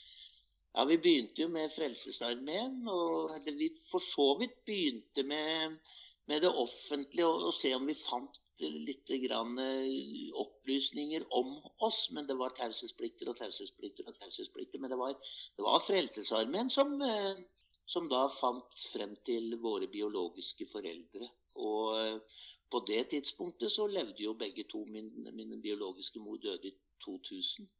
ja, 0.77 0.83
vi 0.85 0.97
begynte 1.01 1.41
jo 1.41 1.47
med 1.49 1.71
Frelsesarmeen. 1.73 2.83
Og 2.91 3.31
eller 3.37 3.55
vi 3.57 3.71
for 3.87 4.03
så 4.03 4.27
vidt 4.41 4.59
begynte 4.67 5.23
med, 5.25 5.79
med 6.27 6.41
det 6.43 6.49
offentlige 6.51 7.27
og, 7.27 7.47
og, 7.49 7.53
se 7.55 7.71
om 7.75 7.85
vi 7.87 7.95
fant 7.97 8.39
litt 8.59 9.11
eh, 9.13 10.31
opplysninger 10.41 11.27
om 11.39 11.53
oss. 11.87 12.07
Men 12.11 12.27
det 12.27 12.35
var 12.39 12.55
taushetsplikter 12.57 13.29
og 13.31 13.37
taushetsplikter 13.39 14.09
og 14.09 14.17
taushetsplikter. 14.17 14.81
Men 14.83 14.91
det 14.91 14.99
var, 14.99 15.15
det 15.55 15.65
var 15.67 15.83
Frelsesarmeen 15.85 16.71
som, 16.73 16.97
eh, 17.01 17.39
som 17.85 18.09
da 18.11 18.25
fant 18.33 18.83
frem 18.91 19.15
til 19.29 19.55
våre 19.61 19.87
biologiske 19.93 20.67
foreldre. 20.71 21.31
Og 21.63 21.95
eh, 22.01 22.43
på 22.67 22.83
det 22.89 23.05
tidspunktet 23.13 23.71
så 23.71 23.87
levde 23.87 24.25
jo 24.25 24.35
begge 24.35 24.67
to. 24.67 24.83
Min, 24.85 25.13
min 25.31 25.61
biologiske 25.63 26.19
mor 26.19 26.41
døde 26.43 26.73
i 26.73 26.75
2000. 27.05 27.71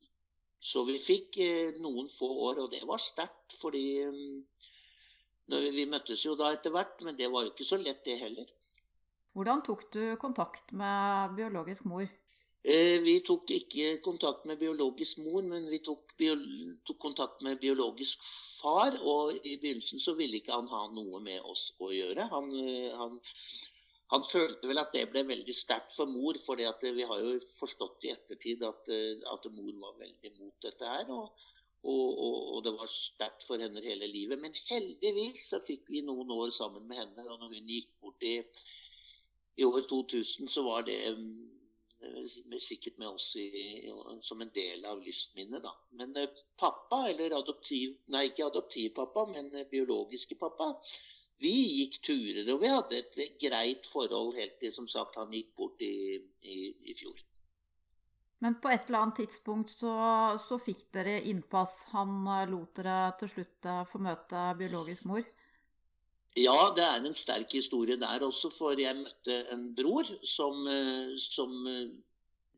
Så 0.64 0.82
vi 0.88 0.96
fikk 0.98 1.38
noen 1.84 2.08
få 2.10 2.30
år, 2.48 2.64
og 2.64 2.72
det 2.72 2.86
var 2.88 3.02
sterkt. 3.02 3.58
Fordi 3.60 3.84
mm, 4.08 4.40
vi 5.48 5.86
møttes 5.90 6.24
jo 6.26 6.36
da 6.40 6.52
etter 6.56 6.74
hvert, 6.76 7.02
men 7.06 7.18
det 7.20 7.30
var 7.32 7.46
jo 7.46 7.54
ikke 7.54 7.68
så 7.68 7.80
lett, 7.82 8.04
det 8.06 8.20
heller. 8.20 8.48
Hvordan 9.38 9.62
tok 9.66 9.86
du 9.94 10.02
kontakt 10.20 10.74
med 10.76 11.36
biologisk 11.38 11.86
mor? 11.88 12.08
Eh, 12.68 12.98
vi 13.00 13.20
tok 13.24 13.52
ikke 13.54 14.02
kontakt 14.04 14.48
med 14.50 14.60
biologisk 14.60 15.22
mor, 15.24 15.44
men 15.46 15.70
vi 15.72 15.80
tok, 15.86 16.16
tok, 16.18 16.98
kontakt 17.00 17.46
med 17.46 17.62
biologisk 17.62 18.26
far. 18.60 18.98
Og 19.00 19.38
i 19.38 19.56
begynnelsen 19.62 20.04
så 20.04 20.18
ville 20.20 20.42
ikke 20.42 20.58
han 20.58 20.68
ha 20.74 20.88
noe 20.92 21.22
med 21.24 21.46
oss 21.48 21.70
å 21.80 21.94
gjøre. 21.94 22.28
Han, 22.34 22.52
eh, 22.60 22.92
han 22.98 23.20
han 24.14 24.24
følte 24.24 24.70
vel 24.70 24.80
at 24.80 24.94
det 24.96 25.08
ble 25.12 25.26
veldig 25.28 25.54
sterkt 25.56 25.92
for 25.92 26.08
mor, 26.08 26.38
for 26.40 26.60
vi 26.60 27.08
har 27.10 27.24
jo 27.24 27.34
forstått 27.58 28.06
i 28.08 28.14
ettertid 28.14 28.64
at, 28.64 28.88
eh, 28.88 29.20
at 29.34 29.48
mor 29.52 29.74
var 29.82 29.98
veldig 30.00 30.32
mot 30.40 30.56
dette 30.64 30.88
her. 30.88 31.12
Og, 31.12 31.48
og, 31.88 32.08
og, 32.28 32.40
og 32.56 32.64
det 32.66 32.74
var 32.78 32.90
sterkt 32.92 33.46
for 33.48 33.64
henne 33.64 33.84
hele 33.84 34.10
livet. 34.12 34.40
Men 34.42 34.56
heldigvis 34.70 35.48
så 35.54 35.62
fikk 35.64 35.88
vi 35.94 36.04
noen 36.06 36.32
år 36.36 36.52
sammen 36.56 36.88
med 36.90 37.02
henne. 37.02 37.28
Og 37.28 37.40
når 37.40 37.54
hun 37.56 37.72
gikk 37.72 37.94
bort 38.04 38.28
i, 38.28 38.40
i 39.58 39.68
år 39.68 39.86
2000, 39.90 40.52
så 40.52 40.66
var 40.68 40.88
det 40.88 41.00
med, 42.46 42.62
sikkert 42.62 42.98
med 42.98 43.08
oss 43.08 43.36
i, 43.36 43.92
som 44.22 44.42
en 44.42 44.52
del 44.54 44.86
av 44.86 45.02
livsminnet, 45.02 45.64
da. 45.64 45.74
Men 46.00 46.14
uh, 46.18 46.42
pappa, 46.60 47.08
eller 47.10 47.38
adoptiv, 47.38 47.96
nei 48.14 48.28
ikke 48.30 48.50
adoptivpappa, 48.52 49.26
men 49.32 49.50
uh, 49.56 49.64
biologiske 49.72 50.38
pappa, 50.40 50.74
vi 51.42 51.54
gikk 51.54 52.00
turer, 52.06 52.46
og 52.54 52.62
vi 52.62 52.70
hadde 52.74 53.02
et 53.02 53.40
greit 53.42 53.90
forhold 53.90 54.38
helt 54.38 54.58
til 54.62 54.74
som 54.74 54.88
sagt 54.90 55.18
han 55.22 55.34
gikk 55.34 55.52
bort 55.58 55.82
i, 55.86 56.18
i, 56.42 56.60
i 56.90 56.98
fjor. 56.98 57.18
Men 58.44 58.60
på 58.62 58.70
et 58.70 58.86
eller 58.86 59.02
annet 59.02 59.24
tidspunkt 59.24 59.72
så, 59.74 59.94
så 60.38 60.60
fikk 60.62 60.86
dere 60.94 61.18
innpass. 61.30 61.88
Han 61.96 62.20
eh, 62.30 62.46
lot 62.52 62.78
dere 62.78 63.00
til 63.18 63.32
slutt 63.32 63.70
eh, 63.70 63.84
få 63.90 64.02
møte 64.04 64.44
biologisk 64.60 65.08
mor? 65.10 65.26
Ja, 66.38 66.58
det 66.78 66.86
er 66.86 67.02
en 67.02 67.18
sterk 67.18 67.56
historie 67.58 67.98
der 67.98 68.22
også, 68.22 68.52
for 68.54 68.78
jeg 68.78 69.00
møtte 69.00 69.40
en 69.56 69.72
bror 69.78 70.06
som, 70.22 70.68
eh, 70.70 71.16
som 71.18 71.56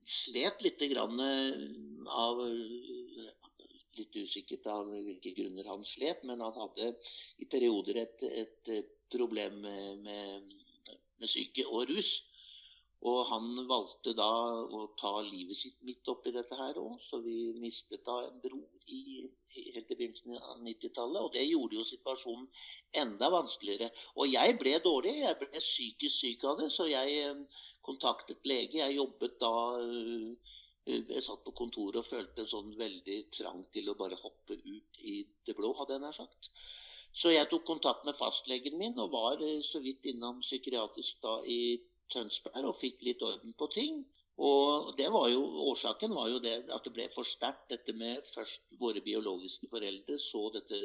slet 0.03 0.65
litt 0.65 0.83
av 1.00 2.41
litt 4.00 4.15
usikkert 4.15 4.67
av 4.71 4.88
hvilke 4.89 5.31
grunner 5.36 5.67
han 5.67 5.83
slet, 5.88 6.24
men 6.27 6.41
han 6.43 6.55
hadde 6.55 6.93
i 7.39 7.48
perioder 7.51 8.00
et, 8.03 8.24
et, 8.24 8.71
problem 9.09 9.55
med, 9.63 10.03
med, 10.05 10.51
med 11.19 11.29
syke 11.29 11.63
og 11.65 11.89
rus. 11.89 12.19
Og 13.07 13.19
han 13.29 13.45
valgte 13.69 14.11
da 14.11 14.27
å 14.75 14.79
ta 14.99 15.11
livet 15.23 15.55
sitt 15.55 15.77
midt 15.87 16.09
oppi 16.11 16.33
dette 16.35 16.57
her 16.59 16.75
òg, 16.81 16.97
så 16.99 17.21
vi 17.23 17.53
mistet 17.55 18.03
da 18.03 18.17
en 18.25 18.41
bror 18.43 18.91
i, 18.91 19.23
helt 19.55 19.93
i 19.93 19.95
begynnelsen 19.95 20.35
av 20.35 20.59
90-tallet. 20.65 21.21
Og 21.23 21.31
det 21.37 21.45
gjorde 21.47 21.79
jo 21.79 21.85
situasjonen 21.87 22.49
enda 23.03 23.29
vanskeligere. 23.31 23.87
Og 24.19 24.27
jeg 24.33 24.57
ble 24.59 24.75
dårlig, 24.83 25.15
jeg 25.21 25.39
ble 25.39 25.63
psykisk 25.63 26.15
syk 26.17 26.43
av 26.51 26.59
det, 26.59 26.67
så 26.75 26.89
jeg 26.91 27.21
eh, 27.23 27.61
kontaktet 27.87 28.43
lege. 28.51 28.81
Jeg 28.81 28.97
jobbet 28.99 29.39
da 29.39 29.53
uh, 29.79 30.55
jeg 30.89 31.23
satt 31.23 31.43
på 31.45 31.55
kontoret 31.55 32.01
og 32.01 32.07
følte 32.07 32.45
sånn 32.49 32.71
veldig 32.77 33.17
trang 33.35 33.63
til 33.73 33.89
å 33.91 33.97
bare 33.99 34.17
hoppe 34.19 34.57
ut 34.59 35.01
i 35.05 35.21
det 35.45 35.55
blå, 35.57 35.71
hadde 35.77 35.95
jeg 35.95 36.03
nær 36.03 36.15
sagt. 36.17 36.51
Så 37.15 37.31
jeg 37.33 37.49
tok 37.49 37.63
kontakt 37.65 38.03
med 38.05 38.17
fastlegen 38.17 38.77
min 38.77 38.99
og 39.01 39.13
var 39.13 39.41
eh, 39.41 39.61
så 39.65 39.81
vidt 39.85 40.05
innom 40.11 40.43
psykiatrisk 40.43 41.23
da 41.23 41.39
i 41.45 41.79
Tønsberg 42.13 42.69
og 42.69 42.77
fikk 42.77 43.03
litt 43.07 43.25
orden 43.25 43.55
på 43.59 43.69
ting. 43.73 44.03
Og 44.39 44.93
det 44.97 45.09
var 45.11 45.27
jo, 45.31 45.41
Årsaken 45.71 46.13
var 46.15 46.29
jo 46.31 46.39
det 46.43 46.55
at 46.71 46.85
det 46.85 46.93
ble 46.95 47.09
for 47.11 47.27
sterkt, 47.27 47.65
dette 47.73 47.95
med 47.97 48.23
først 48.27 48.77
våre 48.79 49.03
biologiske 49.03 49.67
foreldre, 49.71 50.15
så 50.21 50.45
dette 50.55 50.79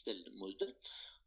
stellemordet. 0.00 0.72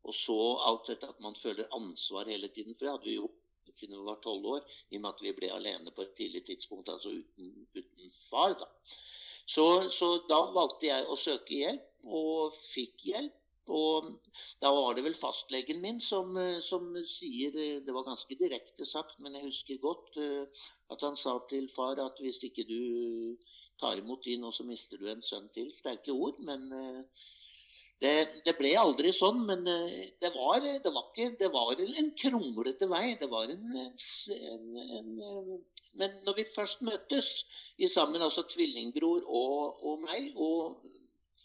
Og 0.03 0.15
så 0.17 0.39
alt 0.67 0.91
dette 0.91 1.07
at 1.07 1.23
man 1.23 1.39
føler 1.39 1.71
ansvar 1.77 2.27
hele 2.27 2.49
tiden. 2.51 2.75
For 2.75 2.85
det 2.85 2.95
hadde 2.97 3.09
vi 3.09 3.15
gjort 3.21 3.39
siden 3.73 3.97
vi 3.97 4.05
var 4.05 4.19
tolv 4.21 4.45
år, 4.45 4.65
i 4.91 4.97
og 4.97 5.01
med 5.01 5.09
at 5.15 5.21
vi 5.25 5.33
ble 5.37 5.49
alene 5.53 5.93
på 5.95 6.03
et 6.05 6.15
tidlig 6.17 6.43
tidspunkt, 6.45 6.91
altså 6.93 7.09
uten, 7.09 7.53
uten 7.73 8.11
far. 8.29 8.53
Da. 8.59 8.67
Så, 9.49 9.65
så, 9.91 10.09
da 10.29 10.39
valgte 10.55 10.89
jeg 10.91 11.07
å 11.07 11.17
søke 11.19 11.57
hjelp, 11.57 11.87
og 12.03 12.53
fikk 12.53 13.07
hjelp. 13.09 13.39
Og 13.71 14.09
da 14.59 14.71
var 14.75 14.95
det 14.95 15.05
vel 15.05 15.15
fastlegen 15.15 15.79
min 15.83 16.01
som, 16.03 16.35
som 16.59 16.89
sier 17.07 17.53
Det 17.85 17.93
var 17.95 18.03
ganske 18.09 18.35
direkte 18.35 18.85
sagt, 18.85 19.19
men 19.23 19.37
jeg 19.37 19.47
husker 19.47 19.79
godt 19.83 20.17
eh, 20.19 20.65
at 20.91 21.05
han 21.05 21.15
sa 21.15 21.37
til 21.49 21.69
far 21.71 22.01
at 22.03 22.19
hvis 22.19 22.41
ikke 22.43 22.67
du 22.67 23.37
tar 23.79 23.97
imot 23.97 24.25
din, 24.25 24.43
så 24.51 24.65
mister 24.67 24.99
du 24.99 25.07
en 25.09 25.23
sønn 25.23 25.47
til. 25.55 25.71
Sterke 25.73 26.11
ord, 26.11 26.39
men 26.43 26.67
eh, 26.75 27.23
det, 28.03 28.13
det, 28.45 28.55
ble 28.59 28.73
aldri 28.79 29.13
sånn, 29.15 29.45
men 29.47 29.63
eh, 29.69 30.09
det 30.21 30.33
var, 30.35 30.59
det 30.59 30.91
var, 30.91 31.05
ikke, 31.11 31.29
det 31.39 31.49
var 31.53 31.83
en 31.83 32.11
kronglete 32.19 32.89
vei. 32.91 33.05
Det 33.19 33.29
var 33.31 33.53
en, 33.53 33.77
en, 33.79 34.65
en, 34.99 35.13
Men 35.99 36.19
når 36.27 36.41
vi 36.41 36.49
først 36.55 36.83
møttes 36.83 37.31
i 37.77 37.87
sammen, 37.87 38.21
altså 38.21 38.43
tvillingbror 38.49 39.23
og, 39.23 39.79
og 39.87 40.03
meg 40.03 40.35
og 40.35 40.83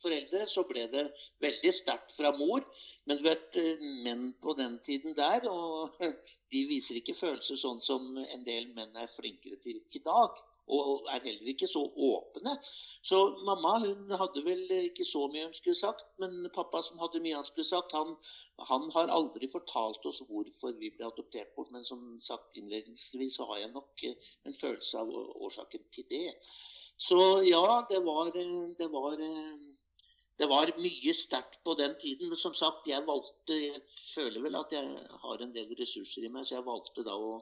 foreldre, 0.02 0.44
så 0.50 0.64
ble 0.68 0.86
det 0.92 1.06
veldig 1.44 1.72
sterkt 1.74 2.14
fra 2.16 2.32
mor. 2.36 2.64
Men 3.06 3.20
du 3.20 3.24
vet, 3.28 3.58
menn 4.04 4.30
på 4.42 4.54
den 4.58 4.78
tiden 4.84 5.16
der, 5.18 5.48
og 5.50 5.96
de 6.52 6.66
viser 6.70 7.00
ikke 7.00 7.16
følelser 7.16 7.60
sånn 7.60 7.82
som 7.84 8.14
en 8.24 8.46
del 8.46 8.70
menn 8.76 8.96
er 8.96 9.10
flinkere 9.12 9.60
til 9.64 9.82
i 9.94 10.04
dag 10.04 10.38
og 10.68 11.08
er 11.12 11.22
heller 11.24 11.50
ikke 11.52 11.68
så 11.68 11.82
åpne. 11.96 12.54
Så 13.02 13.18
mamma 13.46 13.78
hun 13.84 14.12
hadde 14.20 14.42
vel 14.44 14.64
ikke 14.78 15.06
så 15.08 15.26
mye 15.32 15.46
hun 15.46 15.56
skulle 15.56 15.78
sagt, 15.78 16.06
men 16.22 16.48
pappa 16.54 16.82
som 16.84 17.00
hadde 17.02 17.22
mye 17.24 17.38
han 17.38 17.46
skulle 17.46 17.68
sagt, 17.68 17.96
han, 17.96 18.14
han 18.70 18.88
har 18.94 19.12
aldri 19.14 19.48
fortalt 19.50 20.04
oss 20.08 20.20
hvorfor 20.28 20.76
vi 20.80 20.92
ble 20.94 21.08
adoptert 21.08 21.54
bort. 21.56 21.72
Men 21.74 21.86
som 21.88 22.04
sagt 22.22 22.56
innledningsvis 22.60 23.38
så 23.40 23.48
har 23.52 23.64
jeg 23.64 23.72
nok 23.74 24.04
eh, 24.04 24.30
en 24.48 24.56
følelse 24.56 25.04
av 25.04 25.12
årsaken 25.48 25.88
til 25.94 26.08
det. 26.12 26.28
Så 26.98 27.18
ja, 27.46 27.64
det 27.90 28.02
var, 28.04 28.32
eh, 28.36 28.70
det 28.78 28.90
var 28.92 29.16
eh, 29.16 29.68
det 30.38 30.46
var 30.46 30.70
mye 30.78 31.14
sterkt 31.16 31.58
på 31.66 31.74
den 31.74 31.96
tiden. 31.98 32.30
Men 32.30 32.38
som 32.38 32.54
sagt, 32.54 32.86
jeg 32.86 33.06
valgte 33.06 33.56
Jeg 33.58 33.82
føler 33.90 34.44
vel 34.44 34.58
at 34.60 34.72
jeg 34.72 35.08
har 35.24 35.42
en 35.42 35.54
del 35.54 35.72
ressurser 35.80 36.28
i 36.28 36.30
meg, 36.30 36.46
så 36.46 36.58
jeg 36.58 36.68
valgte 36.68 37.04
da 37.06 37.16
å, 37.18 37.40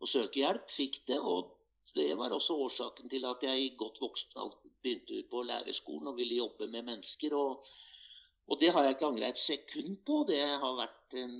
å 0.00 0.08
søke 0.08 0.40
hjelp. 0.40 0.70
Fikk 0.72 1.02
det. 1.10 1.20
Og 1.20 1.52
det 1.94 2.14
var 2.16 2.32
også 2.32 2.56
årsaken 2.64 3.12
til 3.12 3.26
at 3.28 3.44
jeg 3.44 3.60
i 3.60 3.74
godt 3.78 4.00
voksen 4.00 4.54
begynte 4.84 5.20
på 5.30 5.44
lærerskolen 5.44 6.12
og 6.12 6.16
ville 6.20 6.40
jobbe 6.40 6.70
med 6.72 6.88
mennesker. 6.88 7.36
Og, 7.36 7.68
Og 8.44 8.60
det 8.60 8.72
har 8.76 8.84
jeg 8.84 8.96
ikke 8.96 9.08
angra 9.08 9.28
et 9.32 9.40
sekund 9.40 10.00
på. 10.08 10.22
Det 10.28 10.40
har 10.40 10.80
vært 10.80 11.16
en 11.20 11.36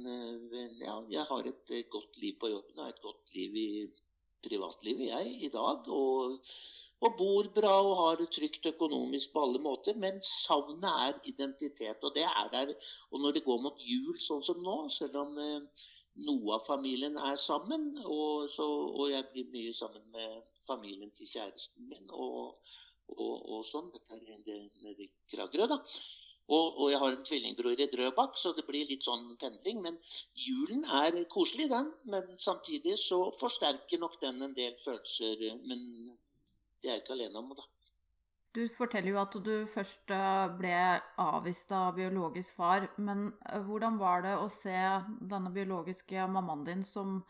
Ja, 0.85 1.01
jeg 1.09 1.25
har 1.31 1.49
et 1.49 1.77
godt 1.91 2.21
liv 2.21 2.37
på 2.41 2.53
jobben. 2.53 2.79
og 2.79 2.89
et 2.89 3.01
godt 3.01 3.35
liv 3.35 3.57
i 3.57 3.69
privatlivet, 4.45 5.09
jeg, 5.09 5.35
i 5.49 5.49
dag. 5.49 5.89
Og, 5.89 6.39
og 7.03 7.17
bor 7.19 7.49
bra 7.57 7.73
og 7.83 7.97
har 7.99 8.21
det 8.21 8.31
trygt 8.37 8.67
økonomisk 8.71 9.33
på 9.33 9.43
alle 9.47 9.61
måter. 9.65 9.99
Men 10.01 10.21
savnet 10.25 10.87
er 11.09 11.19
identitet, 11.33 12.05
og 12.07 12.15
det 12.17 12.25
er 12.29 12.49
der. 12.53 12.73
Og 13.11 13.21
når 13.21 13.37
det 13.37 13.45
går 13.49 13.61
mot 13.67 13.83
jul 13.83 14.17
sånn 14.23 14.43
som 14.45 14.63
nå, 14.63 14.77
selv 14.95 15.21
om 15.25 15.39
eh, 15.43 15.87
noe 16.29 16.57
av 16.57 16.67
familien 16.67 17.19
er 17.19 17.37
sammen, 17.41 17.91
og, 18.05 18.49
så, 18.51 18.67
og, 18.95 19.07
jeg 19.11 19.29
blir 19.33 19.53
mye 19.53 19.77
sammen 19.77 20.05
med 20.15 20.43
familien 20.67 21.11
til 21.17 21.29
kjæresten 21.29 21.91
min 21.91 22.13
og, 22.15 22.77
og 23.15 23.65
sånn 23.69 23.91
Dette 23.93 24.17
er 24.17 24.23
nede 24.85 25.05
i 25.05 25.11
Kragerø, 25.31 25.67
da. 25.75 25.83
Og, 26.45 26.67
og, 26.77 26.91
jeg 26.93 27.01
har 27.01 27.15
en 27.15 27.25
tvillingbror 27.25 27.81
i 27.81 27.87
Drøbak, 27.89 28.37
så 28.37 28.53
det 28.57 28.67
blir 28.69 28.85
litt 28.89 29.07
sånn 29.07 29.31
pendling. 29.41 29.81
Men 29.85 29.97
julen 30.37 30.85
er 30.85 31.17
koselig, 31.33 31.71
den. 31.73 31.89
Men 32.13 32.29
samtidig 32.41 32.99
så 33.01 33.21
forsterker 33.39 34.03
nok 34.03 34.19
den 34.21 34.45
en 34.45 34.57
del 34.57 34.77
følelser. 34.83 35.41
Men 35.65 35.81
det 36.85 36.91
er 36.91 36.99
jeg 36.99 37.07
ikke 37.07 37.17
alene 37.17 37.41
om, 37.41 37.55
da. 37.57 37.65
Du 38.55 38.61
forteller 38.71 39.11
jo 39.11 39.19
at 39.19 39.37
du 39.43 39.55
først 39.67 40.13
eh, 40.15 40.43
ble 40.59 40.75
avvist 41.19 41.73
av 41.75 41.97
biologisk 41.97 42.61
far. 42.61 42.85
Men 43.03 43.33
eh, 43.49 43.63
hvordan 43.67 43.97
var 43.99 44.23
det 44.27 44.35
å 44.39 44.51
se 44.53 44.77
denne 45.33 45.51
biologiske 45.55 46.27
mammaen 46.31 46.67
din 46.69 46.85
som 46.87 47.23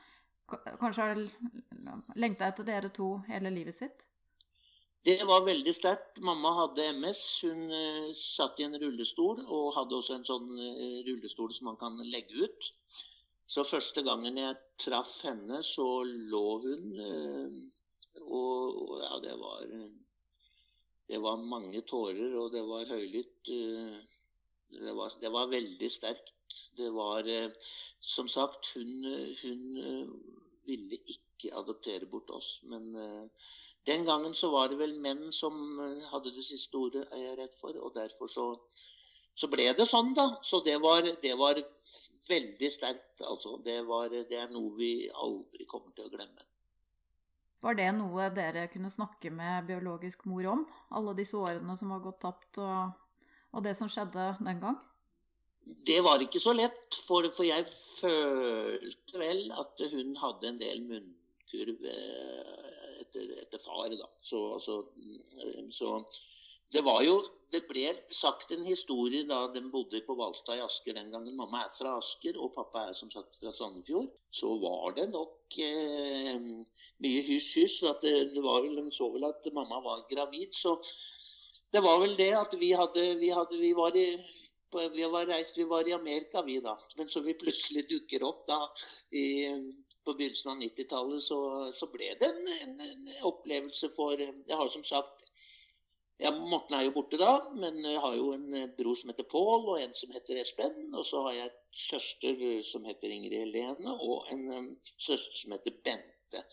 kanskje 0.51 1.07
har 1.07 1.23
lengta 2.21 2.51
etter 2.51 2.67
dere 2.69 2.91
to 2.93 3.15
hele 3.31 3.53
livet 3.55 3.79
sitt? 3.79 4.05
Det 5.07 5.17
var 5.29 5.47
veldig 5.47 5.73
sterkt. 5.77 6.21
Mamma 6.25 6.53
hadde 6.59 6.91
MS. 6.99 7.23
Hun 7.47 7.73
uh, 7.73 8.11
satt 8.17 8.61
i 8.61 8.67
en 8.67 8.77
rullestol 8.81 9.41
og 9.45 9.73
hadde 9.77 9.97
også 9.97 10.19
en 10.19 10.29
sånn 10.29 10.49
rullestol 11.09 11.51
som 11.53 11.71
man 11.71 11.81
kan 11.81 11.97
legge 12.09 12.49
ut. 12.49 12.71
Så 13.49 13.65
første 13.69 14.05
gangen 14.05 14.41
jeg 14.41 14.61
traff 14.81 15.19
henne, 15.25 15.61
så 15.65 15.89
lå 16.05 16.47
hun 16.65 16.85
og, 18.23 18.79
og, 18.85 18.95
ja, 19.03 19.19
det 19.25 19.37
var 19.41 19.67
Det 21.09 21.21
var 21.21 21.37
mange 21.37 21.81
tårer, 21.83 22.39
og 22.41 22.53
det 22.53 22.63
var 22.65 22.89
høylytt. 22.89 23.51
Det 24.75 24.95
var, 24.97 25.13
det 25.21 25.33
var 25.33 25.51
veldig 25.53 25.91
sterkt. 25.91 26.33
Det 26.77 26.89
var 26.95 27.29
Som 28.01 28.29
sagt, 28.29 28.73
hun, 28.75 29.05
hun 29.43 29.77
ville 30.65 30.97
ikke 31.05 31.53
adoptere 31.53 32.07
bort 32.07 32.31
oss, 32.31 32.63
men 32.65 32.97
den 33.87 34.05
gangen 34.05 34.35
så 34.35 34.49
var 34.51 34.71
det 34.73 34.79
vel 34.81 34.95
menn 35.05 35.27
som 35.33 35.57
eh, 35.81 36.05
hadde 36.09 36.33
det 36.33 36.45
siste 36.47 36.79
ordet, 36.81 37.05
er 37.13 37.21
jeg 37.21 37.39
redd 37.41 37.57
for. 37.59 37.77
Og 37.77 37.93
derfor 37.97 38.31
så, 38.33 38.47
så 39.37 39.51
ble 39.53 39.67
det 39.77 39.87
sånn, 39.89 40.15
da. 40.17 40.31
Så 40.43 40.63
det 40.65 40.79
var, 40.81 41.05
det 41.05 41.35
var 41.41 41.61
veldig 42.29 42.71
sterkt. 42.73 43.21
Altså, 43.21 43.59
det, 43.67 43.83
var, 43.89 44.09
det 44.09 44.41
er 44.41 44.53
noe 44.55 44.73
vi 44.79 45.11
aldri 45.13 45.69
kommer 45.69 45.93
til 45.93 46.09
å 46.09 46.15
glemme. 46.17 46.49
Var 47.63 47.79
det 47.79 47.91
noe 47.97 48.29
dere 48.35 48.67
kunne 48.73 48.91
snakke 48.93 49.31
med 49.33 49.69
biologisk 49.69 50.27
mor 50.29 50.47
om? 50.51 50.65
Alle 50.97 51.15
disse 51.17 51.39
årene 51.39 51.77
som 51.79 51.95
var 51.95 52.03
gått 52.05 52.21
tapt, 52.25 52.59
og, 52.61 53.29
og 53.55 53.65
det 53.65 53.77
som 53.79 53.91
skjedde 53.91 54.35
den 54.41 54.61
gang? 54.63 54.81
Det 55.65 56.01
var 56.05 56.21
ikke 56.21 56.43
så 56.43 56.53
lett, 56.53 56.99
for, 57.07 57.25
for 57.33 57.47
jeg 57.49 57.65
følte 57.71 59.21
vel 59.21 59.47
at 59.57 59.81
hun 59.95 60.13
hadde 60.21 60.51
en 60.51 60.61
del 60.61 60.83
munnkurv 60.85 61.87
etter, 63.01 63.31
etter 63.41 63.63
far. 63.65 63.89
Da. 63.97 64.11
Så, 64.21 64.43
altså, 64.59 64.81
mm, 64.99 65.71
så, 65.73 65.95
det 66.73 66.83
var 66.85 67.03
jo 67.07 67.23
Det 67.55 67.61
ble 67.69 67.93
sagt 68.11 68.51
en 68.51 68.65
historie 68.67 69.23
da 69.29 69.45
de 69.55 69.61
bodde 69.71 70.01
på 70.03 70.15
Hvalstad 70.19 70.59
i 70.59 70.63
Asker 70.65 70.97
den 70.97 71.13
gangen. 71.13 71.37
Mamma 71.39 71.61
er 71.63 71.69
fra 71.71 71.93
Asker, 72.01 72.35
og 72.43 72.51
pappa 72.57 72.89
er 72.89 72.97
som 72.99 73.13
sagt 73.13 73.39
fra 73.39 73.53
Sandefjord. 73.55 74.09
Så 74.35 74.49
var 74.59 74.97
det 74.97 75.05
nok 75.13 75.59
eh, 75.63 76.49
mye 77.05 77.21
hysj-hysj. 77.29 77.77
Det, 78.03 78.43
var 78.43 78.65
vel, 78.65 78.75
De 78.81 78.91
så 78.91 79.07
vel 79.15 79.29
at 79.29 79.47
mamma 79.55 79.79
var 79.85 80.03
gravid. 80.11 80.51
Så 80.51 80.75
det 81.71 81.85
var 81.87 82.03
vel 82.03 82.19
det 82.19 82.33
at 82.41 82.59
vi 82.59 82.73
hadde 82.75 83.07
Vi, 83.23 83.31
hadde, 83.31 83.61
vi 83.63 83.71
var 83.79 83.95
i 84.03 84.09
vi 84.75 85.05
var 85.07 85.27
reist, 85.27 85.59
vi 85.59 85.65
var 85.71 85.89
i 85.89 85.93
Amerika, 85.95 86.43
vi 86.43 86.59
da. 86.61 86.75
Men 86.97 87.09
så 87.09 87.21
vi 87.21 87.37
plutselig 87.39 87.87
dukker 87.89 88.25
opp 88.27 88.47
da 88.51 88.59
i 89.15 89.27
på 90.05 90.15
begynnelsen 90.15 90.51
av 90.53 90.59
90-tallet 90.61 91.23
så, 91.23 91.39
så, 91.73 91.89
ble 91.93 92.11
det 92.21 92.29
en, 92.29 92.49
en, 92.61 92.75
en, 92.81 93.13
opplevelse 93.31 93.89
for 93.97 94.19
Jeg 94.21 94.59
har 94.59 94.69
som 94.69 94.85
sagt 94.85 95.25
ja, 96.23 96.31
Morten 96.31 96.77
er 96.79 96.85
jo 96.87 96.95
borte 96.95 97.19
da, 97.19 97.33
men 97.59 97.81
jeg 97.83 98.01
har 98.01 98.15
jo 98.15 98.31
en 98.37 98.53
bror 98.79 98.97
som 98.99 99.11
heter 99.11 99.27
Pål, 99.31 99.67
og 99.73 99.81
en 99.83 99.95
som 99.99 100.13
heter 100.15 100.39
Espen. 100.41 100.77
Og 100.95 101.07
så 101.09 101.25
har 101.27 101.37
jeg 101.39 101.51
et 101.51 101.83
søster 101.85 102.45
som 102.67 102.87
heter 102.87 103.11
Ingrid 103.11 103.41
Helene, 103.41 103.97
og 103.99 104.31
en 104.35 104.45
um, 104.53 104.71
søster 104.95 105.41
som 105.41 105.57
heter 105.57 105.75
Bente. 105.85 106.45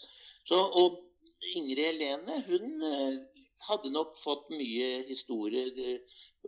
Så, 0.50 0.58
og 0.58 1.00
Ingrid 1.54 1.84
Helene 1.92 2.42
hun 2.48 2.84
hadde 3.68 3.92
nok 3.94 4.16
fått 4.18 4.50
mye 4.54 5.04
historier 5.08 5.70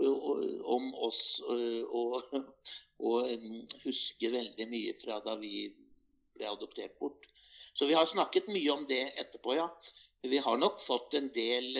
om 0.01 0.89
oss 1.05 1.21
og, 1.45 2.33
og 3.09 3.45
husker 3.83 4.33
veldig 4.33 4.67
mye 4.71 4.95
fra 4.97 5.19
da 5.25 5.37
vi 5.41 5.67
ble 6.33 6.49
adoptert 6.49 6.97
bort. 6.99 7.29
Så 7.73 7.85
vi 7.89 7.97
har 7.97 8.09
snakket 8.09 8.49
mye 8.53 8.73
om 8.73 8.87
det 8.89 9.03
etterpå, 9.21 9.55
ja. 9.57 9.67
Vi 10.23 10.39
har 10.39 10.57
nok 10.57 10.81
fått 10.81 11.17
en 11.17 11.29
del 11.35 11.77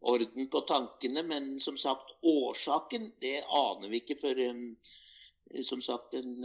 orden 0.00 0.48
på 0.50 0.60
tankene, 0.68 1.22
men 1.26 1.60
som 1.60 1.76
sagt, 1.76 2.14
årsaken 2.22 3.10
det 3.22 3.42
aner 3.42 3.90
vi 3.90 4.02
ikke 4.02 4.18
før 4.20 4.40
um, 4.50 4.64
som 5.64 5.80
sagt 5.82 6.14
en, 6.14 6.44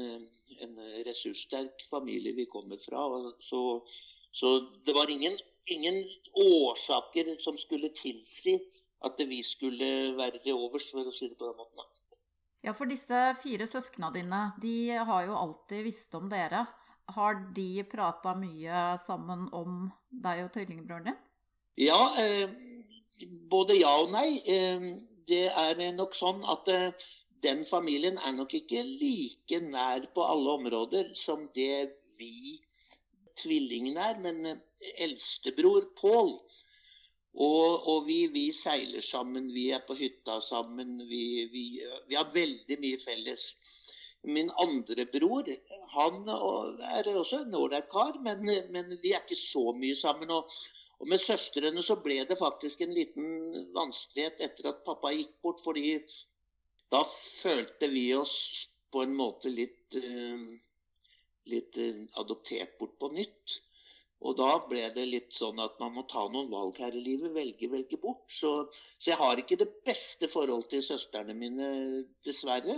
en, 0.63 0.77
ressurssterk 1.05 1.83
familie 1.89 2.33
vi 2.33 2.45
kommer 2.45 2.79
fra. 2.81 3.03
Så, 3.39 3.83
så 4.31 4.53
det 4.85 4.95
var 4.95 5.11
ingen, 5.11 5.35
ingen, 5.65 6.03
årsaker 6.33 7.35
som 7.39 7.57
skulle 7.57 7.91
tilsi 7.93 8.55
at 9.03 9.19
vi 9.27 9.41
skulle 9.43 10.15
være 10.15 10.39
til 10.39 10.55
overs, 10.55 10.87
for 10.91 11.07
å 11.07 11.11
si 11.11 11.27
det 11.27 11.37
på 11.37 11.49
den 11.49 11.59
måten. 11.59 11.99
Ja, 12.63 12.71
for 12.71 12.87
disse 12.87 13.33
fire 13.35 13.67
søskna 13.67 14.07
dine, 14.15 14.53
de 14.63 14.95
har 14.95 15.25
jo 15.27 15.35
alltid 15.35 15.83
visst 15.83 16.15
om 16.15 16.29
dere. 16.31 16.63
Har 17.11 17.41
de 17.55 17.83
prata 17.91 18.31
mye 18.39 18.93
sammen 19.03 19.49
om 19.51 19.89
deg 20.07 20.45
og 20.45 20.53
tvillingbroren 20.55 21.09
din? 21.09 21.17
Ja, 21.83 21.99
eh, 22.21 22.47
både 23.51 23.77
ja 23.79 23.93
og 24.01 24.11
nei. 24.13 24.41
Eh, 24.45 24.87
det 25.27 25.45
er 25.49 25.81
nok 25.95 26.15
sånn 26.17 26.43
at 26.51 26.67
eh, 26.71 27.05
den 27.43 27.63
familien 27.67 28.19
er 28.19 28.35
nok 28.35 28.53
ikke 28.59 28.83
like 28.87 29.59
nær 29.65 30.07
på 30.15 30.25
alle 30.27 30.57
områder 30.59 31.13
som 31.17 31.47
det 31.55 31.95
vi 32.19 32.59
tvillingene 33.39 34.11
er. 34.11 34.21
Men 34.23 34.45
eh, 34.53 34.61
eldstebror 35.07 35.91
Pål 35.99 36.37
og, 37.33 37.87
og 37.89 38.03
vi, 38.05 38.27
vi, 38.29 38.49
seiler 38.53 39.01
sammen, 39.01 39.47
vi 39.55 39.71
er 39.73 39.81
på 39.87 39.95
hytta 39.97 40.37
sammen. 40.41 40.99
Vi, 41.09 41.23
vi, 41.53 41.63
vi 42.09 42.17
har 42.19 42.29
veldig 42.33 42.77
mye 42.81 42.99
felles. 43.01 43.47
Min 44.23 44.51
andre 44.61 45.03
bror 45.11 45.49
han 45.91 46.29
er 46.29 47.09
også 47.11 47.41
en 47.43 47.57
ålreit 47.59 47.89
kar, 47.91 48.13
men, 48.23 48.45
men, 48.71 48.93
vi 49.01 49.11
er 49.11 49.25
ikke 49.25 49.39
så 49.39 49.73
mye 49.75 49.97
sammen. 49.97 50.31
Og, 50.31 50.53
og, 51.03 51.09
med 51.11 51.19
søstrene 51.19 51.81
så 51.83 51.97
ble 51.99 52.21
det 52.27 52.39
faktisk 52.39 52.85
en 52.85 52.93
liten 52.95 53.65
vanskelighet 53.75 54.39
etter 54.45 54.69
at 54.71 54.85
pappa 54.87 55.11
gikk 55.11 55.33
bort. 55.43 55.59
fordi 55.59 55.97
da 56.93 57.01
følte 57.03 57.89
vi 57.91 58.05
oss 58.15 58.69
på 58.93 59.03
en 59.03 59.15
måte 59.17 59.51
litt, 59.51 59.97
uh, 59.97 60.47
litt 61.51 61.79
uh, 61.81 62.03
adoptert 62.21 62.77
bort 62.79 62.95
på 63.01 63.09
nytt. 63.17 63.59
Og 64.23 64.37
da 64.39 64.53
ble 64.69 64.85
det 64.95 65.03
litt 65.09 65.35
sånn 65.35 65.59
at 65.59 65.75
man 65.81 65.97
må 65.97 66.05
ta 66.07 66.23
noen 66.31 66.47
valg 66.53 66.79
her 66.79 66.95
i 66.95 67.03
livet. 67.03 67.33
Velge, 67.35 67.67
velge 67.67 67.99
bort. 67.99 68.23
Så, 68.31 68.53
så 68.95 69.11
jeg 69.11 69.19
har 69.19 69.41
ikke 69.41 69.59
det 69.59 69.67
beste 69.83 70.29
forhold 70.31 70.69
til 70.71 70.85
søstrene 70.85 71.35
mine, 71.35 71.67
dessverre. 72.23 72.77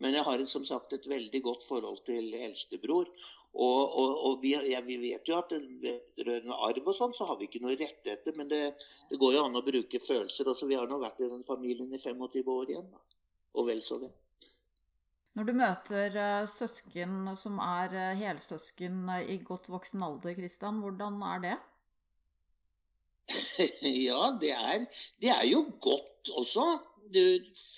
Men 0.00 0.16
jeg 0.16 0.24
har 0.24 0.44
som 0.48 0.64
sagt 0.64 0.94
et 0.96 1.10
veldig 1.10 1.42
godt 1.44 1.68
forhold 1.68 2.00
til 2.08 2.32
eldstebror. 2.32 3.10
Og, 3.58 3.94
og, 3.98 4.12
og 4.28 4.42
vi, 4.42 4.52
ja, 4.70 4.78
vi, 4.86 4.96
vet 5.02 5.26
jo 5.26 5.34
at 5.40 5.50
vedrørende 5.82 6.54
arv 6.68 6.84
og 6.84 6.94
sånn, 6.94 7.14
så 7.14 7.26
har 7.26 7.40
vi 7.40 7.48
ikke 7.48 7.60
noe 7.64 7.74
rettigheter. 7.74 8.36
Men 8.38 8.50
det, 8.52 8.60
det, 9.10 9.18
går 9.18 9.34
jo 9.34 9.44
an 9.48 9.58
å 9.58 9.64
bruke 9.66 10.00
følelser 10.02 10.50
også. 10.52 10.68
Vi 10.70 10.78
har 10.78 10.86
nå 10.86 11.00
vært 11.02 11.24
i 11.24 11.30
den 11.32 11.42
familien 11.46 11.90
i 11.90 11.98
25 11.98 12.52
år 12.54 12.70
igjen. 12.70 12.86
Da. 12.92 13.02
Og 13.58 13.66
vel 13.66 13.82
så 13.82 13.98
det. 14.04 14.12
Når 15.38 15.48
du 15.48 15.52
møter 15.58 16.14
uh, 16.18 16.44
søsken 16.50 17.32
som 17.38 17.58
er 17.62 17.92
uh, 17.94 18.18
helsøsken 18.18 19.02
uh, 19.10 19.18
i 19.22 19.40
godt 19.46 19.68
voksen 19.70 20.06
alder, 20.06 20.34
Kristian, 20.38 20.78
hvordan 20.82 21.18
er 21.26 21.42
det? 21.44 21.56
ja, 24.08 24.22
det 24.40 24.54
er, 24.54 24.86
det 25.22 25.34
er 25.34 25.44
jo 25.50 25.64
godt 25.82 26.30
også 26.38 26.64
du 27.14 27.24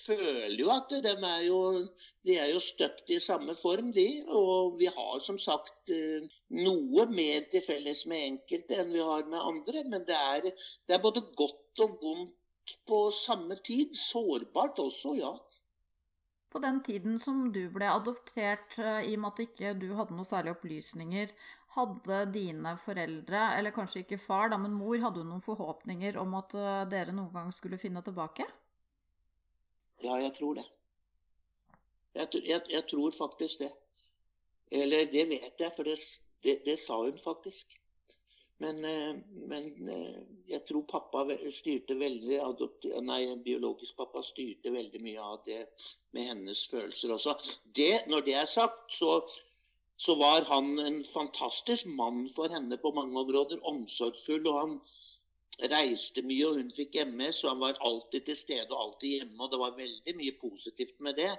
føler 0.05 0.57
jo 0.59 0.71
at 0.73 0.91
de 1.03 1.11
er 1.13 1.43
jo, 1.45 1.59
de 2.27 2.37
er 2.37 2.49
jo 2.51 2.59
støpt 2.63 3.11
i 3.13 3.19
samme 3.23 3.55
form, 3.55 3.91
de. 3.95 4.07
Og 4.27 4.77
vi 4.79 4.89
har 4.91 5.19
som 5.23 5.39
sagt 5.41 5.91
eh, 5.93 6.27
noe 6.57 7.07
mer 7.11 7.47
til 7.51 7.63
felles 7.65 8.05
med 8.09 8.27
enkelte 8.33 8.81
enn 8.81 8.93
vi 8.95 9.05
har 9.11 9.27
med 9.29 9.39
andre. 9.39 9.85
Men 9.93 10.05
det 10.07 10.17
er, 10.17 10.49
det 10.87 10.97
er 10.97 11.05
både 11.05 11.23
godt 11.37 11.85
og 11.85 11.97
vondt 12.03 12.75
på 12.87 13.05
samme 13.15 13.57
tid. 13.63 13.95
Sårbart 13.97 14.79
også, 14.83 15.15
ja. 15.19 15.33
På 16.51 16.59
den 16.59 16.81
tiden 16.83 17.15
som 17.19 17.45
du 17.55 17.61
ble 17.71 17.87
adoptert, 17.87 18.75
eh, 18.77 19.07
i 19.07 19.15
og 19.15 19.21
med 19.23 19.31
at 19.31 19.43
ikke 19.45 19.75
du 19.79 19.93
hadde 19.95 20.17
noe 20.17 20.27
særlig 20.27 20.51
opplysninger, 20.57 21.31
hadde 21.77 22.17
dine 22.33 22.73
foreldre, 22.79 23.45
eller 23.57 23.71
kanskje 23.75 24.03
ikke 24.03 24.19
far, 24.19 24.51
da, 24.51 24.59
men 24.59 24.75
mor, 24.75 24.97
hadde 24.99 25.23
hun 25.23 25.31
noen 25.31 25.45
forhåpninger 25.45 26.19
om 26.19 26.35
at 26.41 26.57
eh, 26.59 26.81
dere 26.91 27.15
noen 27.15 27.31
gang 27.31 27.53
skulle 27.55 27.79
finne 27.79 28.03
tilbake? 28.03 28.49
Ja, 30.03 30.17
jeg 30.21 30.33
tror 30.33 30.57
det. 30.57 30.65
Jeg, 32.15 32.27
jeg, 32.43 32.61
jeg 32.69 32.87
tror 32.89 33.11
faktisk 33.15 33.59
det. 33.59 33.71
Eller 34.71 35.05
det 35.11 35.27
vet 35.29 35.59
jeg, 35.59 35.71
for 35.75 35.87
det, 35.87 35.97
det, 36.43 36.61
det 36.65 36.79
sa 36.79 36.97
hun 37.03 37.19
faktisk. 37.19 37.77
Men, 38.61 38.85
eh, 38.85 39.15
men, 39.49 39.89
eh, 39.89 40.17
jeg 40.47 40.65
tror 40.69 40.83
pappa 40.89 41.23
styrte 41.49 41.95
veldig 41.97 42.37
Nei, 43.01 43.21
biologisk 43.41 43.97
pappa 43.97 44.21
styrte 44.21 44.73
veldig 44.75 45.01
mye 45.01 45.21
av 45.21 45.39
det 45.47 45.63
med 46.13 46.29
hennes 46.29 46.61
følelser 46.69 47.15
også. 47.15 47.33
Det, 47.75 48.03
når 48.11 48.27
det 48.27 48.35
er 48.37 48.45
sagt, 48.45 48.93
så, 48.93 49.15
så 49.97 50.15
var 50.19 50.45
han 50.51 50.77
en 50.79 51.01
fantastisk 51.03 51.89
mann 51.89 52.27
for 52.29 52.53
henne 52.53 52.77
på 52.77 52.93
mange 52.93 53.17
områder. 53.23 53.63
Omsorgsfull. 53.65 54.45
Og 54.53 54.59
han 54.59 54.77
reiste 55.69 56.23
mye, 56.25 56.47
og 56.47 56.57
hun 56.59 56.71
fikk 56.73 56.97
MS, 57.05 57.43
og 57.43 57.53
han 57.53 57.61
var 57.65 57.83
alltid 57.87 58.25
til 58.29 58.37
stede 58.39 58.69
og 58.71 58.85
alltid 58.85 59.17
hjemme. 59.17 59.37
Og 59.43 59.51
det 59.51 59.59
var 59.61 59.77
veldig 59.77 60.15
mye 60.17 60.37
positivt 60.41 60.97
med 60.99 61.19
det. 61.21 61.31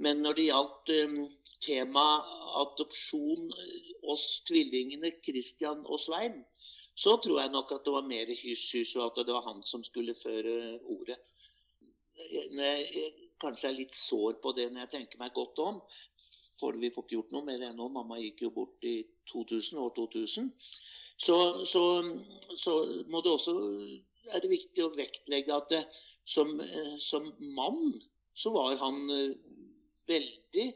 Men 0.00 0.22
når 0.24 0.36
det 0.36 0.46
gjaldt 0.48 0.92
um, 1.04 1.16
temaet 1.64 2.28
adopsjon, 2.60 3.50
eh, 3.52 3.90
oss 4.12 4.26
tvillingene 4.48 5.12
Christian 5.24 5.82
og 5.84 6.00
Svein, 6.00 6.40
så 6.96 7.16
tror 7.22 7.40
jeg 7.40 7.52
nok 7.52 7.72
at 7.76 7.84
det 7.84 7.92
var 7.94 8.08
mer 8.08 8.32
hysj-hysj, 8.32 8.96
og 9.00 9.10
at 9.10 9.26
det 9.26 9.36
var 9.36 9.46
han 9.46 9.62
som 9.64 9.84
skulle 9.84 10.16
føre 10.16 10.54
ordet. 10.96 11.16
Jeg 12.20 13.12
kanskje 13.40 13.70
er 13.70 13.76
litt 13.78 13.94
sår 13.96 14.40
på 14.44 14.52
det 14.56 14.68
når 14.70 14.84
jeg 14.84 14.92
tenker 14.96 15.20
meg 15.22 15.32
godt 15.36 15.62
om, 15.64 15.78
for 16.60 16.76
vi 16.78 16.92
får 16.94 17.06
ikke 17.06 17.16
gjort 17.16 17.34
noe 17.36 17.46
med 17.48 17.60
det 17.62 17.70
ennå. 17.72 17.88
Mamma 17.92 18.20
gikk 18.20 18.44
jo 18.46 18.52
bort 18.54 18.86
i 18.86 19.00
2000, 19.32 19.80
år 19.80 19.92
2000. 19.96 20.52
Så, 21.20 21.36
så, 21.68 21.82
så 22.56 22.76
må 23.12 23.20
det 23.24 23.34
også 23.34 23.56
er 24.30 24.42
det 24.42 24.52
viktig 24.52 24.84
å 24.84 24.94
vektlegge 24.94 25.56
at 25.56 25.72
det, 25.72 25.84
som, 26.28 26.52
eh, 26.60 26.96
som 27.02 27.26
mann 27.56 27.94
så 28.36 28.52
var 28.54 28.76
han 28.80 29.00
eh, 29.10 29.38
veldig 30.10 30.66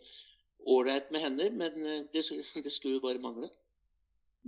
ålreit 0.75 1.13
med 1.15 1.25
henne, 1.25 1.51
men 1.51 1.85
eh, 1.85 2.01
det, 2.13 2.25
det 2.65 2.73
skulle 2.73 2.99
jo 2.99 3.05
bare 3.05 3.23
mangle. 3.23 3.51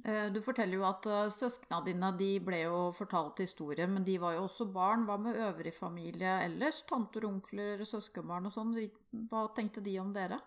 Eh, 0.04 0.26
du 0.32 0.42
forteller 0.44 0.76
jo 0.76 0.84
at 0.88 1.06
eh, 1.08 1.28
søsknene 1.32 1.84
dine 1.86 2.10
de 2.18 2.30
ble 2.44 2.60
jo 2.66 2.80
fortalt 2.96 3.40
historier, 3.44 3.88
men 3.88 4.04
de 4.04 4.18
var 4.20 4.36
jo 4.36 4.44
også 4.44 4.68
barn. 4.72 5.06
Hva 5.08 5.16
med 5.20 5.38
øvrig 5.40 5.72
familie 5.76 6.38
ellers? 6.44 6.82
Tanter, 6.88 7.28
onkler, 7.28 7.84
søskenbarn 7.88 8.50
og 8.50 8.54
sånn. 8.56 8.74
Hva 9.30 9.46
tenkte 9.56 9.84
de 9.84 9.96
om 10.02 10.12
dere? 10.16 10.40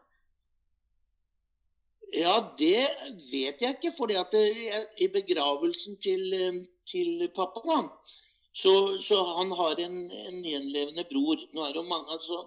Ja, 2.16 2.36
det 2.58 2.88
vet 3.30 3.62
jeg 3.62 3.76
ikke. 3.78 3.94
fordi 3.98 4.16
at 4.18 4.34
i 4.34 5.08
begravelsen 5.14 6.00
til, 6.02 6.66
til 6.90 7.30
pappa, 7.36 7.62
da, 7.66 7.84
så, 8.54 8.98
så 8.98 9.20
han 9.38 9.52
har 9.56 9.80
en, 9.84 10.00
en, 10.12 10.42
gjenlevende 10.44 11.06
bror. 11.12 11.40
Nå 11.54 11.64
er 11.64 11.76
det 11.76 11.84
jo 11.84 11.92
mange 11.92 12.12
altså, 12.16 12.42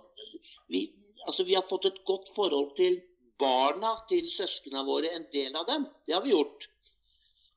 vi, 0.68 0.88
altså, 1.26 1.46
vi 1.46 1.54
har 1.54 1.66
fått 1.66 1.88
et 1.88 2.02
godt 2.08 2.32
forhold 2.34 2.74
til 2.76 2.98
barna 3.40 3.94
til 4.10 4.26
søsknene 4.30 4.84
våre, 4.86 5.12
en 5.14 5.28
del 5.32 5.56
av 5.56 5.68
dem. 5.70 5.86
Det 6.06 6.16
har 6.16 6.24
vi 6.24 6.34
gjort. 6.34 6.68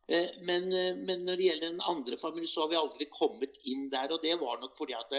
Eh, 0.08 0.30
men, 0.46 0.70
eh, 0.74 0.94
men, 0.96 1.26
når 1.26 1.40
det 1.40 1.50
gjelder 1.50 1.74
den 1.74 1.84
andre 1.90 2.18
familien, 2.22 2.52
så 2.52 2.64
har 2.64 2.72
vi 2.72 2.80
aldri 2.80 3.10
kommet 3.12 3.60
inn 3.66 3.90
der. 3.90 4.14
Og 4.14 4.22
det 4.24 4.38
var 4.42 4.62
nok 4.62 4.78
fordi 4.78 4.98
at 4.98 5.18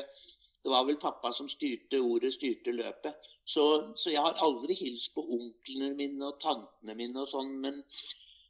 det, 0.67 0.73
var 0.73 0.85
vel 0.89 0.99
pappa 0.99 1.31
som 1.33 1.47
styrte 1.47 2.01
ordet, 2.03 2.33
styrte 2.35 2.73
løpet. 2.75 3.29
Så, 3.47 3.65
så, 3.95 4.11
jeg 4.11 4.23
har 4.25 4.41
aldri 4.43 4.75
hilst 4.75 5.13
på 5.15 5.23
onklene 5.23 5.93
mine 5.95 6.27
og 6.27 6.41
tantene 6.43 6.97
mine 6.99 7.23
og 7.23 7.31
sånn. 7.31 7.53
Men, 7.63 7.79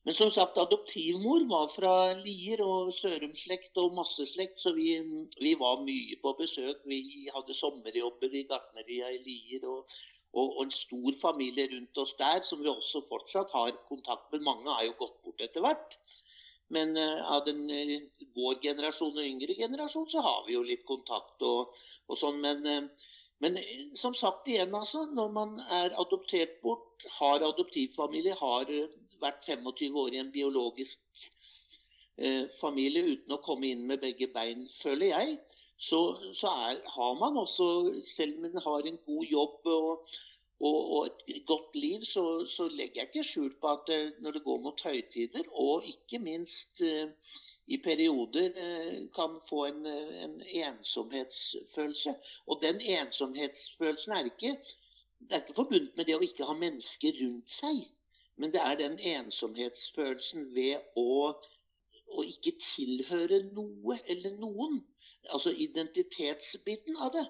men, 0.07 0.17
som 0.17 0.31
sagt, 0.33 0.57
adoptivmor 0.63 1.45
var 1.51 1.69
fra 1.69 1.95
Lier 2.23 2.63
og 2.65 2.89
Sørumslekt 2.97 3.77
og 3.83 3.99
masseslekt, 3.99 4.63
så 4.65 4.73
vi, 4.73 4.95
vi, 5.43 5.53
var 5.61 5.85
mye 5.85 6.17
på 6.23 6.33
besøk. 6.41 6.81
Vi 6.89 7.29
hadde 7.35 7.61
sommerjobber 7.61 8.33
i 8.33 8.47
gartneria 8.49 9.13
i 9.13 9.21
Lier. 9.27 9.69
og 9.69 9.85
og, 10.37 10.57
og, 10.59 10.63
en 10.67 10.73
stor 10.75 11.15
familie 11.17 11.65
rundt 11.71 11.99
oss 12.03 12.11
der 12.19 12.43
som 12.45 12.61
vi 12.61 12.69
også 12.69 13.01
fortsatt 13.09 13.55
har 13.57 13.71
kontakt 13.89 14.33
med. 14.33 14.43
Mange 14.45 14.69
har 14.69 14.83
jo 14.85 14.97
gått 15.01 15.15
bort 15.25 15.45
etter 15.47 15.65
hvert. 15.65 15.97
Men 16.75 16.97
uh, 16.97 17.33
av 17.33 17.45
den, 17.47 17.67
uh, 17.71 18.25
vår 18.35 18.59
generasjon 18.63 19.15
og 19.15 19.25
yngre 19.27 19.55
generasjon 19.59 20.09
så 20.11 20.23
har 20.25 20.41
vi 20.47 20.57
jo 20.57 20.65
litt 20.67 20.87
kontakt 20.89 21.43
og, 21.47 21.77
og 22.11 22.19
sånn. 22.19 22.41
Men, 22.43 22.67
uh, 22.67 23.11
men, 23.45 23.59
som 23.95 24.17
sagt 24.17 24.49
igjen, 24.51 24.75
altså. 24.75 25.05
Når 25.15 25.33
man 25.37 25.59
er 25.81 25.95
adoptert 26.01 26.59
bort, 26.65 27.07
har 27.19 27.45
adoptivfamilie, 27.45 28.35
har 28.41 28.73
vært 29.21 29.47
25 29.47 30.01
år 30.03 30.17
i 30.17 30.23
en 30.23 30.33
biologisk 30.33 31.27
familie 32.57 33.03
uten 33.05 33.35
å 33.35 33.43
komme 33.45 33.69
inn 33.69 33.83
med 33.85 34.01
begge 34.01 34.31
bein, 34.33 34.63
føler 34.73 35.11
jeg, 35.11 35.35
så, 35.77 35.99
så 36.33 36.49
er, 36.49 36.79
har 36.95 37.19
man 37.21 37.37
også, 37.37 37.67
selv 38.09 38.39
om 38.39 38.47
man 38.47 38.63
har 38.65 38.89
en 38.89 38.97
god 39.05 39.27
jobb 39.29 39.69
og, 39.69 40.15
og, 40.61 40.93
og 40.97 41.09
et 41.29 41.43
godt 41.47 41.77
liv, 41.77 42.01
så, 42.05 42.45
så, 42.45 42.69
legger 42.69 43.03
jeg 43.03 43.09
ikke 43.11 43.25
skjul 43.29 43.51
på 43.61 43.73
at 43.73 43.91
eh, 43.93 44.13
når 44.21 44.31
det 44.37 44.43
går 44.45 44.61
mot 44.65 44.83
høytider, 44.83 45.45
og 45.53 45.85
ikke 45.85 46.19
minst 46.19 46.81
eh, 46.83 47.11
i 47.67 47.77
perioder 47.85 48.57
eh, 48.57 49.03
kan 49.15 49.37
få 49.49 49.67
en, 49.67 49.87
en, 49.87 50.43
ensomhetsfølelse. 50.47 52.15
Og 52.47 52.61
den 52.63 52.81
ensomhetsfølelsen 52.81 54.13
er 54.13 54.31
ikke, 54.33 54.57
er 55.31 55.43
ikke 55.43 55.59
forbundet 55.61 55.93
med 55.97 56.09
det 56.09 56.17
å 56.17 56.25
ikke 56.25 56.49
ha 56.49 56.57
mennesker 56.57 57.21
rundt 57.21 57.53
seg. 57.53 57.85
Men 58.37 58.53
det 58.53 58.61
er 58.61 58.81
den 58.81 58.99
ensomhetsfølelsen 59.01 60.51
ved 60.55 60.81
å, 60.97 61.35
å 62.17 62.25
ikke 62.25 62.57
tilhøre 62.61 63.43
noe 63.53 64.01
eller 64.07 64.37
noen 64.41 64.81
altså 65.29 65.51
identitetsbiten 65.51 66.97
av 66.97 67.13
det. 67.13 67.27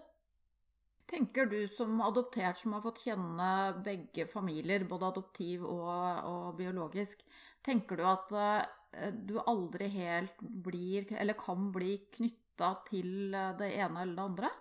Tenker 1.06 1.46
du 1.46 1.60
som 1.70 2.00
adoptert 2.02 2.58
som 2.58 2.74
har 2.74 2.82
fått 2.82 3.04
kjenne 3.06 3.48
begge 3.86 4.26
familier, 4.26 4.84
både 4.90 5.12
adoptiv 5.12 5.62
og, 5.62 5.92
og 6.26 6.56
biologisk, 6.58 7.22
tenker 7.62 8.00
du 8.00 8.02
at 8.10 8.34
uh, 8.34 9.12
du 9.14 9.36
aldri 9.38 9.86
helt 9.92 10.40
blir, 10.42 11.06
eller 11.14 11.38
kan 11.38 11.70
bli 11.74 11.94
knytta 12.18 12.72
til 12.88 13.36
det 13.60 13.70
ene 13.76 14.02
eller 14.02 14.16
det 14.18 14.24
andre? 14.24 14.52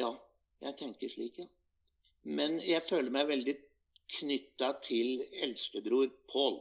Ja, 0.00 0.10
jeg 0.64 0.78
tenker 0.80 1.12
slik, 1.12 1.42
ja. 1.42 1.48
Men 2.28 2.58
jeg 2.64 2.84
føler 2.84 3.12
meg 3.12 3.28
veldig 3.28 3.56
knytta 4.16 4.72
til 4.84 5.22
eldstebror 5.44 6.10
Pål. 6.32 6.60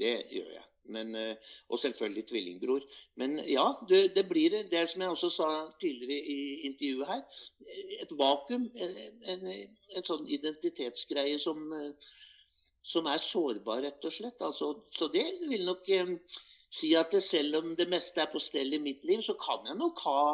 Det 0.00 0.14
gjør 0.30 0.50
jeg. 0.58 0.66
Men, 0.94 1.14
eh, 1.18 1.52
og 1.70 1.80
selvfølgelig 1.82 2.26
tvillingbror. 2.30 2.86
Men 3.20 3.38
ja, 3.48 3.66
det, 3.88 4.02
det, 4.16 4.26
blir 4.28 4.54
det 4.70 4.84
som 4.90 5.02
jeg 5.04 5.14
også 5.14 5.30
sa 5.32 5.48
tidligere 5.80 6.20
i 6.36 6.38
intervjuet 6.70 7.10
her, 7.10 7.22
et 8.02 8.14
vakuum. 8.18 8.68
En, 8.74 8.96
en, 9.34 9.46
en 9.96 10.06
sånn 10.06 10.26
identitetsgreie 10.38 11.38
som, 11.42 11.62
som, 12.82 13.08
er 13.10 13.22
sårbar, 13.22 13.82
rett 13.86 14.08
og 14.08 14.14
slett. 14.14 14.42
Altså, 14.44 14.72
så 14.94 15.10
det 15.14 15.26
vil 15.50 15.66
nok 15.68 15.88
eh, 15.94 16.16
si 16.72 16.92
at 16.98 17.14
selv 17.22 17.60
om 17.60 17.74
det 17.78 17.88
meste 17.90 18.22
er 18.22 18.32
på 18.32 18.42
stell 18.42 18.74
i 18.74 18.82
mitt 18.82 19.04
liv, 19.08 19.22
så 19.24 19.36
kan 19.40 19.66
jeg 19.68 19.78
nok 19.78 20.02
ha 20.06 20.24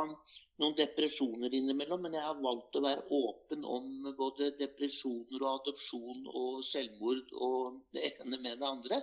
noen 0.63 0.77
depresjoner 0.79 1.55
innimellom. 1.55 2.03
Men 2.05 2.17
jeg 2.19 2.27
har 2.27 2.41
valgt 2.43 2.79
å 2.79 2.85
være 2.85 3.07
åpen 3.19 3.67
om 3.79 4.13
både 4.19 4.53
depresjoner 4.59 5.43
og 5.43 5.51
adopsjon 5.61 6.27
og 6.33 6.63
selvmord 6.67 7.35
og 7.49 7.83
det 7.95 8.09
ene 8.13 8.39
med 8.39 8.59
det 8.63 8.69
andre. 8.69 9.03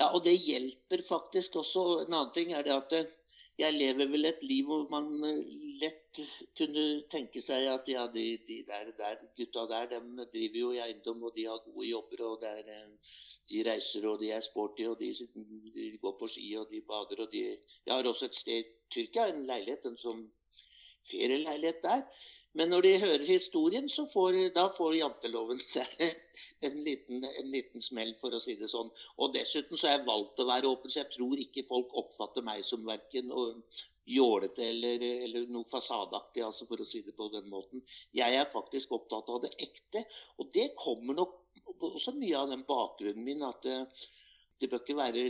Ja, 0.00 0.08
og 0.08 0.22
det 0.24 0.38
hjelper 0.40 1.02
faktisk 1.04 1.56
også. 1.60 1.82
En 2.04 2.14
annen 2.14 2.32
ting 2.36 2.52
er 2.56 2.64
det 2.66 2.72
at 2.74 2.94
eh, 2.96 3.10
jeg 3.60 3.74
lever 3.76 4.08
vel 4.08 4.24
et 4.24 4.40
liv 4.42 4.64
hvor 4.68 4.86
man 4.92 5.08
eh, 5.28 5.40
lett 5.82 6.20
kunne 6.58 6.84
tenke 7.12 7.42
seg 7.44 7.66
at 7.68 7.88
ja, 7.90 8.06
de, 8.14 8.24
de 8.48 8.62
der, 8.68 8.92
der, 8.96 9.20
gutta 9.36 9.66
der 9.70 9.90
de 9.92 10.26
driver 10.32 10.58
jo 10.62 10.70
i 10.72 10.80
eiendom, 10.86 11.22
og 11.28 11.36
de 11.36 11.46
har 11.50 11.60
gode 11.66 11.88
jobber, 11.90 12.24
og 12.30 12.40
der, 12.40 12.62
eh, 12.76 13.16
de 13.50 13.64
reiser, 13.68 14.06
og 14.08 14.20
de 14.22 14.30
er 14.32 14.40
sporty, 14.40 14.86
og 14.88 14.98
de, 15.00 15.12
de, 15.76 15.90
går 16.02 16.16
på 16.20 16.30
ski, 16.34 16.54
og 16.56 16.70
de 16.70 16.80
bader, 16.88 17.26
og 17.26 17.32
de 17.32 17.44
Jeg 17.50 17.94
har 17.94 18.08
også 18.08 18.30
et 18.30 18.40
sted 18.40 18.62
i 18.62 18.70
Tyrkia, 18.92 19.28
en 19.28 19.44
leilighet, 19.48 19.86
en 19.86 20.00
sånn 20.00 20.24
ferieleilighet 21.10 21.82
der. 21.84 22.06
Men 22.58 22.68
når 22.68 22.84
de 22.84 22.90
hører 23.00 23.24
historien, 23.24 23.86
så 23.88 24.04
får, 24.08 24.36
da 24.56 24.66
får 24.72 24.96
janteloven 24.98 25.60
seg 25.74 26.02
en 26.68 26.80
liten, 26.84 27.24
en 27.24 27.52
liten, 27.52 27.84
smell, 27.84 28.12
for 28.18 28.34
å 28.34 28.40
si 28.42 28.58
det 28.60 28.68
sånn. 28.72 28.90
Og 29.18 29.32
dessuten 29.36 29.78
så 29.78 29.88
har 29.88 29.98
jeg 29.98 30.08
valgt 30.08 30.42
å 30.42 30.48
være 30.50 30.68
åpen, 30.68 30.92
så 30.92 31.00
jeg 31.00 31.14
tror 31.16 31.40
ikke 31.40 31.64
folk 31.68 31.94
oppfatter 32.02 32.44
meg 32.44 32.64
som 32.68 32.84
verken 32.88 33.32
jålete 34.12 34.66
eller, 34.66 35.04
eller, 35.28 35.46
noe 35.52 35.68
fasadeaktig, 35.68 36.42
altså 36.44 36.66
for 36.68 36.82
å 36.82 36.88
si 36.88 37.00
det 37.06 37.14
på 37.16 37.30
den 37.32 37.48
måten. 37.52 37.84
Jeg 38.16 38.36
er 38.36 38.50
faktisk 38.50 38.92
opptatt 38.98 39.30
av 39.32 39.44
det 39.46 39.54
ekte. 39.62 40.04
Og 40.42 40.50
det 40.54 40.72
kommer 40.80 41.16
nok 41.22 41.38
også 41.88 42.14
mye 42.18 42.36
av 42.38 42.52
den 42.52 42.66
bakgrunnen 42.68 43.24
min 43.24 43.46
at 43.46 43.64
det, 43.64 43.78
det 44.60 44.68
bør 44.70 44.82
ikke 44.84 44.98
være 44.98 45.24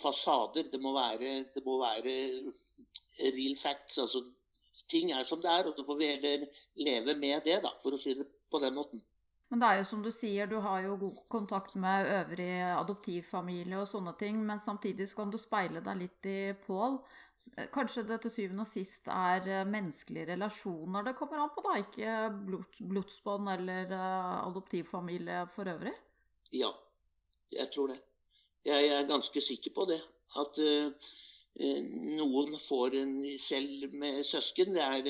fasader. 0.00 0.66
Det 0.72 0.80
må 0.82 0.92
være, 0.96 1.36
det 1.54 1.62
må 1.64 1.78
være 1.80 2.14
real 3.20 3.56
facts. 3.60 4.00
altså 4.02 4.24
ting 4.90 5.12
er 5.14 5.24
som 5.26 5.40
det 5.42 5.50
er, 5.52 5.68
og 5.68 5.76
så 5.76 5.86
får 5.86 5.98
vi 6.00 6.10
heller 6.10 6.44
leve 6.80 7.16
med 7.18 7.46
det, 7.46 7.60
da, 7.64 7.72
for 7.82 7.96
å 7.96 8.00
si 8.00 8.14
det 8.18 8.26
på 8.50 8.60
den 8.62 8.76
måten. 8.76 9.02
Men 9.50 9.62
det 9.62 9.68
er 9.68 9.78
jo 9.80 9.86
som 9.88 10.02
du 10.02 10.12
sier, 10.14 10.46
du 10.46 10.60
har 10.62 10.84
jo 10.84 10.92
god 10.98 11.22
kontakt 11.32 11.72
med 11.82 12.06
øvrig 12.06 12.52
adoptivfamilie 12.70 13.80
og 13.80 13.88
sånne 13.90 14.12
ting, 14.18 14.38
men 14.46 14.62
samtidig 14.62 15.08
så 15.10 15.18
kan 15.18 15.32
du 15.32 15.38
speile 15.42 15.82
deg 15.82 15.98
litt 16.04 16.28
i 16.30 16.38
Pål. 16.54 17.00
Kanskje 17.74 18.04
det 18.06 18.20
til 18.22 18.34
syvende 18.34 18.62
og 18.62 18.68
sist 18.68 19.08
er 19.10 19.48
eh, 19.48 19.66
menneskelige 19.66 20.28
relasjoner 20.34 21.06
det 21.06 21.16
kommer 21.18 21.40
an 21.40 21.50
på, 21.54 21.64
da, 21.64 21.78
ikke 21.80 22.14
blodsbånd 22.92 23.50
eller 23.56 23.90
eh, 23.96 24.36
adoptivfamilie 24.44 25.42
for 25.50 25.72
øvrig? 25.72 25.96
Ja, 26.54 26.70
jeg 27.56 27.72
tror 27.74 27.90
det. 27.90 27.98
Jeg 28.68 28.92
er 28.92 29.08
ganske 29.08 29.42
sikker 29.42 29.74
på 29.74 29.88
det. 29.90 29.98
At 30.38 30.58
uh, 30.62 30.92
noen 31.58 32.54
får 32.58 32.94
en 33.00 33.38
selv 33.38 33.92
med 33.92 34.22
søsken. 34.26 34.76
Er, 34.76 35.02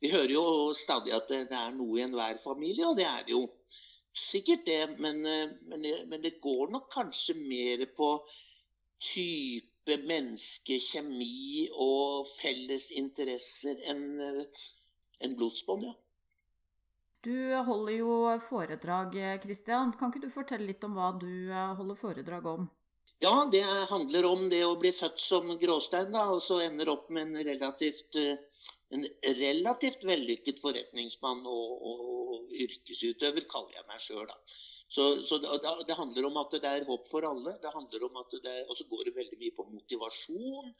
vi 0.00 0.10
hører 0.12 0.34
jo 0.34 0.44
stadig 0.76 1.14
at 1.16 1.28
det 1.30 1.56
er 1.56 1.72
noe 1.74 1.98
i 1.98 2.04
enhver 2.04 2.38
familie, 2.42 2.86
og 2.86 2.96
det 2.98 3.06
er 3.08 3.24
det 3.26 3.34
jo 3.34 3.46
sikkert 4.12 4.66
det. 4.66 4.96
Men, 4.98 5.22
men, 5.22 5.82
det, 5.82 5.96
men 6.06 6.22
det 6.22 6.40
går 6.40 6.70
nok 6.70 6.90
kanskje 6.92 7.34
mer 7.40 7.86
på 7.96 8.12
type 9.00 9.96
menneske, 10.06 10.76
kjemi 10.90 11.68
og 11.72 12.28
felles 12.36 12.90
interesser 12.92 13.80
enn 13.90 14.20
en 15.20 15.36
blodsbånd, 15.36 15.88
ja. 15.88 15.96
Du 17.20 17.52
holder 17.66 17.98
jo 17.98 18.12
foredrag, 18.40 19.16
Kristian. 19.42 19.90
Kan 19.92 20.08
ikke 20.08 20.22
du 20.24 20.32
fortelle 20.32 20.70
litt 20.70 20.84
om 20.86 20.94
hva 20.96 21.10
du 21.20 21.52
holder 21.52 21.98
foredrag 22.00 22.46
om? 22.48 22.70
Ja, 23.22 23.48
det 23.52 23.60
handler 23.90 24.24
om 24.24 24.46
det 24.48 24.62
å 24.64 24.78
bli 24.80 24.90
født 24.96 25.20
som 25.20 25.50
gråstein, 25.60 26.08
da, 26.14 26.22
og 26.32 26.38
så 26.40 26.56
ender 26.64 26.88
opp 26.88 27.10
med 27.12 27.26
en 27.26 27.44
relativt, 27.50 28.16
eh, 28.16 28.62
en 28.96 29.04
relativt 29.36 30.06
vellykket 30.08 30.62
forretningsmann 30.62 31.42
og, 31.44 31.74
og, 31.90 32.54
yrkesutøver, 32.64 33.44
kaller 33.52 33.76
jeg 33.76 33.86
meg 33.90 34.00
sjøl. 34.02 34.32
Så, 34.88 35.04
så 35.22 35.38
det, 35.42 35.58
det, 35.86 35.98
handler 35.98 36.30
om 36.30 36.38
at 36.40 36.56
det 36.56 36.70
er 36.70 36.86
håp 36.88 37.10
for 37.12 37.26
alle. 37.28 37.52
det 37.62 37.74
handler 37.74 38.06
om 38.08 38.16
at 38.22 38.38
det, 38.46 38.54
Og 38.66 38.78
så 38.78 38.86
går 38.90 39.04
det 39.06 39.14
veldig 39.18 39.38
mye 39.42 39.54
på 39.58 39.66
motivasjon. 39.68 40.72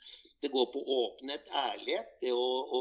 Det 0.43 0.51
går 0.51 0.67
på 0.73 0.83
åpenhet, 0.97 1.53
ærlighet. 1.53 2.17
Det 2.25 2.33
å, 2.35 2.49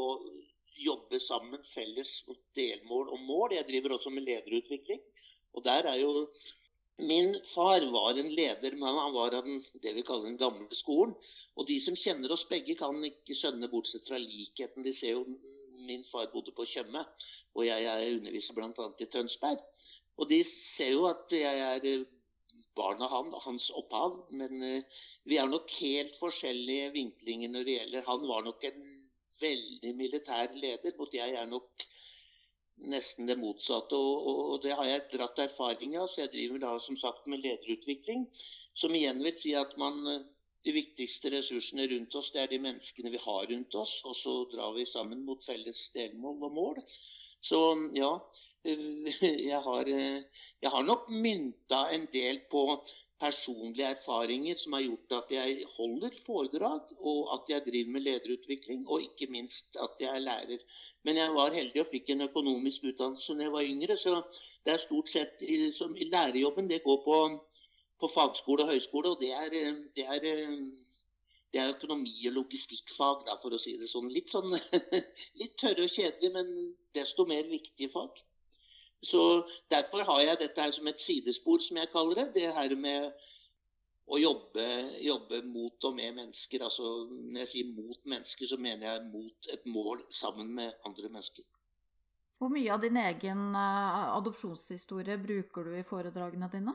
jobbe 0.88 1.20
sammen 1.22 1.62
felles 1.68 2.16
mot 2.26 2.40
delmål 2.56 3.12
og 3.12 3.22
mål. 3.28 3.54
Jeg 3.58 3.68
driver 3.68 3.94
også 3.98 4.10
med 4.16 4.26
lederutvikling. 4.26 5.04
Og 5.54 5.68
der 5.68 5.86
er 5.92 6.00
jo 6.00 6.26
Min 6.98 7.36
far 7.44 7.84
var 7.92 8.18
en 8.18 8.28
leder, 8.34 8.74
men 8.76 8.96
han 8.96 9.14
var 9.14 9.34
av 9.38 9.46
det 9.82 9.92
vi 9.96 10.02
kaller 10.02 10.28
den 10.28 10.40
gamle 10.40 10.76
skolen. 10.76 11.14
Og 11.56 11.66
de 11.68 11.78
som 11.80 11.96
kjenner 11.96 12.32
oss 12.34 12.44
begge, 12.50 12.76
kan 12.76 12.98
ikke 13.06 13.36
skjønne, 13.36 13.70
bortsett 13.72 14.08
fra 14.08 14.20
likheten. 14.20 14.84
De 14.86 14.92
ser 14.96 15.16
jo 15.16 15.24
Min 15.80 16.02
far 16.04 16.26
bodde 16.28 16.52
på 16.52 16.66
Tjøme, 16.68 17.00
og 17.56 17.64
jeg 17.64 17.86
er 17.88 18.02
underviser 18.18 18.54
bl.a. 18.54 18.88
i 19.00 19.06
Tønsberg. 19.08 19.62
Og 20.20 20.28
de 20.28 20.42
ser 20.44 20.90
jo 20.92 21.06
at 21.08 21.32
jeg 21.32 21.62
er 21.64 21.86
eh, 21.88 22.02
barn 22.76 23.00
av 23.00 23.14
han, 23.14 23.30
hans 23.46 23.70
opphav. 23.80 24.18
Men 24.36 24.60
uh, 24.60 25.00
vi 25.24 25.38
er 25.40 25.48
nok 25.48 25.72
helt 25.80 26.18
forskjellige 26.20 26.92
vinklinger 26.98 27.54
når 27.54 27.66
det 27.66 27.78
gjelder 27.78 28.06
Han 28.10 28.28
var 28.28 28.44
nok 28.44 28.66
en 28.68 28.84
veldig 29.40 29.94
militær 29.96 30.52
leder, 30.52 30.94
mot 30.98 31.16
jeg 31.16 31.36
er 31.40 31.48
nok 31.48 31.88
nesten 32.88 33.28
det 33.28 33.38
motsatte. 33.40 33.96
Og, 33.96 34.26
og, 34.40 34.56
det 34.64 34.74
har 34.78 34.88
jeg 34.88 35.06
dratt 35.14 35.38
erfaring 35.44 35.96
av, 36.00 36.08
så 36.08 36.24
jeg 36.24 36.34
driver 36.34 36.62
da 36.64 36.74
som 36.82 36.98
sagt 37.00 37.28
med 37.30 37.42
lederutvikling. 37.44 38.26
Som 38.76 38.94
igjen 38.94 39.22
vil 39.24 39.36
si 39.36 39.54
at 39.58 39.76
man 39.80 40.00
eh, 40.08 40.28
de 40.66 40.74
viktigste 40.76 41.32
ressursene 41.34 41.88
rundt 41.90 42.14
oss, 42.18 42.30
det 42.34 42.44
er 42.44 42.52
de 42.52 42.60
menneskene 42.62 43.12
vi 43.12 43.22
har 43.22 43.48
rundt 43.50 43.76
oss. 43.80 43.98
Og 44.04 44.16
så 44.16 44.36
drar 44.52 44.74
vi 44.76 44.86
sammen 44.88 45.24
mot 45.26 45.44
felles 45.44 45.88
delmål 45.96 46.48
og 46.48 46.56
mål. 46.56 46.80
Så 47.40 47.60
ja, 47.96 48.12
jeg 49.50 49.60
har, 49.66 49.88
eh, 49.88 50.46
jeg 50.62 50.74
har 50.74 50.86
nok 50.86 51.08
mynta 51.10 51.86
en 51.94 52.06
del 52.12 52.42
på 52.52 52.64
personlige 53.20 53.88
erfaringer 53.94 54.56
som 54.56 54.72
har 54.76 54.84
gjort 54.86 55.14
at 55.18 55.32
jeg 55.34 55.64
holder 55.76 56.14
foredrag, 56.26 56.92
og 56.98 57.32
at 57.34 57.50
jeg 57.52 57.64
driver 57.66 57.92
med 57.96 58.06
lederutvikling, 58.06 58.86
og 58.88 59.02
ikke 59.02 59.28
minst 59.32 59.76
at 59.84 60.00
jeg 60.00 60.14
er 60.14 60.24
lærer. 60.24 60.62
Men 61.04 61.20
jeg 61.20 61.34
var 61.36 61.52
heldig 61.52 61.82
og 61.82 61.90
fikk 61.90 62.10
en 62.14 62.26
økonomisk 62.28 62.86
utdannelse 62.92 63.36
da 63.36 63.46
jeg 63.46 63.56
var 63.56 63.68
yngre, 63.68 63.96
så 63.96 64.22
det 64.64 64.74
er 64.74 64.84
stort 64.84 65.12
sett 65.12 65.44
som 65.76 65.96
lærerjobben 65.96 66.70
det 66.70 66.82
går 66.84 67.02
på, 67.04 67.18
på 68.00 68.12
fagskole 68.14 68.64
og 68.64 68.72
høyskole, 68.72 69.12
og 69.12 69.20
det 69.20 69.32
er, 69.36 69.58
det 69.96 70.06
er, 70.16 70.26
det 71.52 71.60
er 71.60 71.74
økonomi- 71.74 72.28
og 72.30 72.36
logistikkfag, 72.40 73.26
da, 73.28 73.36
for 73.42 73.52
å 73.52 73.60
si 73.60 73.76
det 73.80 73.88
sånn. 73.90 74.08
Litt, 74.16 74.32
sånn, 74.32 74.48
litt 75.40 75.56
tørre 75.60 75.84
og 75.84 75.92
kjedelig, 75.92 76.32
men 76.36 76.52
desto 76.96 77.28
mer 77.28 77.48
viktige 77.52 77.92
fag. 77.92 78.24
Så 79.02 79.46
Derfor 79.70 80.04
har 80.04 80.20
jeg 80.20 80.40
dette 80.40 80.62
her 80.62 80.72
som 80.76 80.88
et 80.90 81.00
sidespor, 81.00 81.60
som 81.64 81.76
jeg 81.80 81.92
kaller 81.92 82.20
det. 82.20 82.26
Det 82.34 82.54
her 82.54 82.74
med 82.76 83.12
å 84.10 84.18
jobbe, 84.18 84.66
jobbe, 85.04 85.40
mot 85.46 85.86
og 85.86 85.94
med 85.96 86.16
mennesker. 86.18 86.64
Altså, 86.66 87.06
når 87.08 87.44
jeg 87.44 87.50
sier 87.52 87.72
mot 87.72 88.10
mennesker, 88.12 88.50
så 88.50 88.58
mener 88.60 88.88
jeg 88.88 89.08
mot 89.12 89.50
et 89.54 89.66
mål 89.70 90.02
sammen 90.10 90.52
med 90.58 90.74
andre 90.86 91.08
mennesker. 91.08 91.46
Hvor 92.40 92.52
mye 92.52 92.72
av 92.72 92.80
din 92.80 92.96
egen 92.96 93.50
uh, 93.52 94.16
adopsjonshistorie 94.16 95.18
bruker 95.20 95.68
du 95.68 95.74
i 95.76 95.84
foredragene 95.84 96.48
dine? 96.52 96.74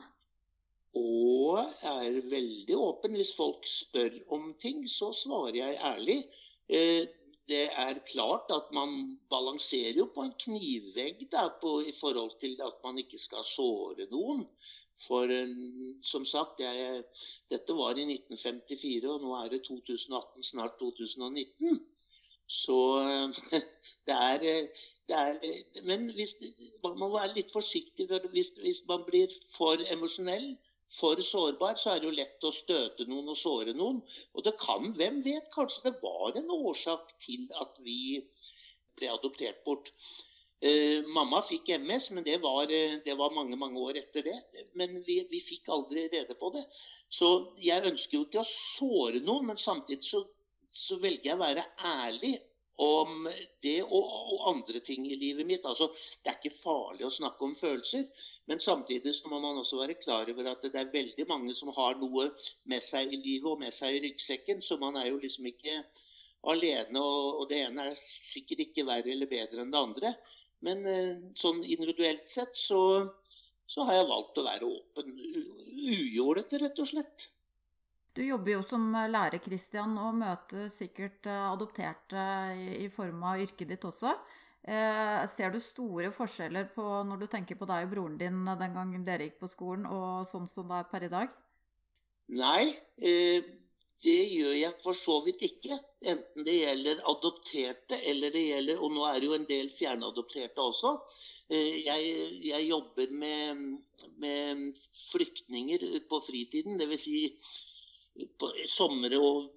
Og 0.96 1.58
jeg 1.82 2.10
er 2.10 2.28
veldig 2.30 2.76
åpen. 2.78 3.16
Hvis 3.18 3.34
folk 3.36 3.66
spør 3.68 4.14
om 4.32 4.52
ting, 4.62 4.84
så 4.88 5.10
svarer 5.12 5.58
jeg 5.58 5.80
ærlig. 5.84 6.20
Eh, 7.46 7.52
det 7.52 7.70
er 7.72 7.98
klart 8.06 8.50
at 8.50 8.72
man 8.72 9.18
balanserer 9.30 9.98
jo 9.98 10.06
på 10.14 10.22
en 10.22 10.32
knivvegg 10.38 11.28
da, 11.30 11.48
på, 11.60 11.80
i 11.86 11.92
forhold 11.92 12.40
til 12.40 12.60
at 12.62 12.74
man 12.84 12.98
ikke 12.98 13.18
skal 13.18 13.44
såre 13.44 14.08
noen. 14.10 14.46
For 15.06 15.28
som 16.02 16.24
sagt, 16.24 16.60
jeg, 16.60 17.02
dette 17.50 17.72
var 17.76 17.98
i 17.98 18.06
1954, 18.08 19.10
og 19.10 19.20
nå 19.20 19.34
er 19.36 19.50
det 19.52 19.62
2018, 19.66 20.42
snart 20.42 20.78
2019. 20.80 21.82
Så 22.48 22.78
det 24.06 24.16
er, 24.16 24.38
det 25.08 25.16
er 25.16 25.84
Men 25.84 26.08
hvis, 26.14 26.34
man 26.82 26.96
må 26.98 27.10
være 27.12 27.34
litt 27.34 27.52
forsiktig. 27.52 28.08
Hvis, 28.32 28.54
hvis 28.56 28.80
man 28.88 29.04
blir 29.04 29.28
for 29.52 29.76
emosjonell, 29.92 30.54
for 30.92 31.20
sårbar, 31.22 31.74
så 31.74 31.92
er 31.92 32.00
det 32.00 32.08
jo 32.08 32.14
lett 32.14 32.46
å 32.46 32.52
støte 32.54 33.06
noen 33.10 33.32
og 33.32 33.38
såre 33.38 33.74
noen. 33.74 33.98
Og 34.34 34.44
det 34.46 34.54
kan, 34.60 34.86
hvem 34.96 35.18
vet, 35.24 35.50
kanskje 35.54 35.88
det 35.88 35.98
var 36.02 36.38
en 36.38 36.52
årsak 36.54 37.16
til 37.22 37.46
at 37.60 37.80
vi 37.82 38.22
ble 38.96 39.10
adoptert 39.12 39.64
bort. 39.66 39.90
Eh, 40.64 41.02
mamma 41.12 41.42
fikk 41.44 41.74
MS, 41.76 42.10
men 42.16 42.24
det 42.24 42.38
var, 42.40 42.70
eh, 42.72 42.96
det 43.04 43.16
var, 43.18 43.34
mange 43.34 43.58
mange 43.60 43.82
år 43.82 43.98
etter 44.00 44.24
det. 44.24 44.36
Men 44.74 45.02
vi, 45.04 45.20
vi, 45.30 45.40
fikk 45.42 45.68
aldri 45.68 46.06
rede 46.12 46.38
på 46.38 46.52
det. 46.54 46.64
Så 47.08 47.52
jeg 47.60 47.84
ønsker 47.90 48.18
jo 48.18 48.24
ikke 48.24 48.44
å 48.44 48.48
såre 48.48 49.20
noen, 49.20 49.50
men 49.50 49.60
samtidig 49.60 50.06
så, 50.06 50.22
så 50.70 50.96
velger 51.02 51.32
jeg 51.32 51.36
å 51.36 51.44
være 51.44 51.66
ærlig 52.06 52.36
om 52.76 53.28
det 53.64 53.78
og, 53.82 54.04
og, 54.04 54.40
andre 54.50 54.80
ting 54.84 55.06
i 55.08 55.16
livet 55.16 55.46
mitt. 55.48 55.64
Altså, 55.64 55.88
det 56.22 56.32
er 56.32 56.38
ikke 56.38 56.58
farlig 56.58 57.06
å 57.06 57.12
snakke 57.12 57.46
om 57.46 57.54
følelser, 57.56 58.04
men 58.50 58.60
samtidig 58.60 59.14
så 59.16 59.30
må 59.32 59.40
man 59.40 59.60
også 59.60 59.80
være 59.80 59.96
klar 60.00 60.28
over 60.32 60.50
at 60.52 60.66
det 60.66 60.80
er 60.80 60.92
veldig 60.92 61.26
mange 61.30 61.54
som 61.56 61.72
har 61.76 61.96
noe 62.00 62.28
med 62.68 62.84
seg 62.84 63.14
i 63.14 63.22
livet 63.22 63.48
og 63.54 63.62
med 63.64 63.74
seg 63.74 63.96
i 63.96 64.02
ryggsekken, 64.04 64.60
så 64.60 64.76
man 64.82 65.00
er 65.00 65.08
jo 65.10 65.20
liksom 65.22 65.48
ikke 65.48 65.78
alene. 66.52 67.00
Og, 67.00 67.42
og 67.42 67.48
det 67.50 67.62
ene 67.64 67.90
er 67.90 68.00
sikkert 68.00 68.66
ikke 68.68 68.86
verre 68.88 69.14
eller 69.14 69.30
bedre 69.30 69.64
enn 69.64 69.72
det 69.72 69.80
andre. 69.80 70.12
Men 70.66 70.84
eh, 70.88 71.14
sånn 71.36 71.62
individuelt 71.64 72.28
sett 72.28 72.54
så, 72.56 72.80
så 73.68 73.88
har 73.88 74.00
jeg 74.00 74.10
valgt 74.12 74.40
å 74.40 74.46
være 74.46 74.68
åpen. 74.68 75.16
Ujålete, 75.96 76.60
rett 76.62 76.84
og 76.84 76.92
slett. 76.92 77.28
Du 78.16 78.22
jobber 78.24 78.54
jo 78.54 78.62
som 78.64 78.84
lærer, 79.12 79.36
Christian, 79.44 79.92
og 80.00 80.14
møter 80.16 80.70
sikkert 80.72 81.26
eh, 81.28 81.42
adopterte 81.50 82.22
i 82.80 82.88
form 82.88 83.20
av 83.28 83.42
yrket 83.44 83.68
ditt 83.74 83.84
også. 83.84 84.14
Eh, 84.64 85.20
ser 85.28 85.52
du 85.52 85.60
store 85.60 86.08
forskjeller 86.14 86.70
på 86.72 86.86
når 87.10 87.20
du 87.20 87.26
tenker 87.30 87.60
på 87.60 87.68
deg 87.68 87.84
og 87.84 87.92
broren 87.92 88.16
din 88.22 88.40
den 88.48 88.72
gangen 88.78 89.04
dere 89.04 89.28
gikk 89.28 89.36
på 89.42 89.50
skolen, 89.52 89.84
og 89.84 90.24
sånn 90.24 90.48
som 90.48 90.72
det 90.72 90.80
er 90.80 90.88
per 90.94 91.04
i 91.04 91.12
dag? 91.12 91.36
Nei, 92.40 92.72
eh, 92.96 93.52
det 94.06 94.16
gjør 94.32 94.56
jeg 94.62 94.80
for 94.80 94.96
så 94.96 95.20
vidt 95.28 95.44
ikke. 95.50 95.76
Enten 96.08 96.48
det 96.48 96.56
gjelder 96.56 97.04
adopterte 97.12 98.00
eller 98.00 98.32
det 98.32 98.48
gjelder 98.48 98.80
Og 98.80 98.96
nå 98.96 99.06
er 99.10 99.20
det 99.20 99.28
jo 99.28 99.36
en 99.36 99.48
del 99.48 99.70
fjernadopterte 99.72 100.64
også. 100.64 100.96
Jeg, 101.48 102.10
jeg 102.44 102.66
jobber 102.68 103.12
med, 103.12 103.62
med 104.20 104.84
flyktninger 105.12 105.88
på 106.10 106.20
fritiden. 106.28 106.76
Dvs. 106.80 107.08
Si 107.08 107.24
på 108.38 108.52
sommer- 108.70 109.18
og 109.20 109.52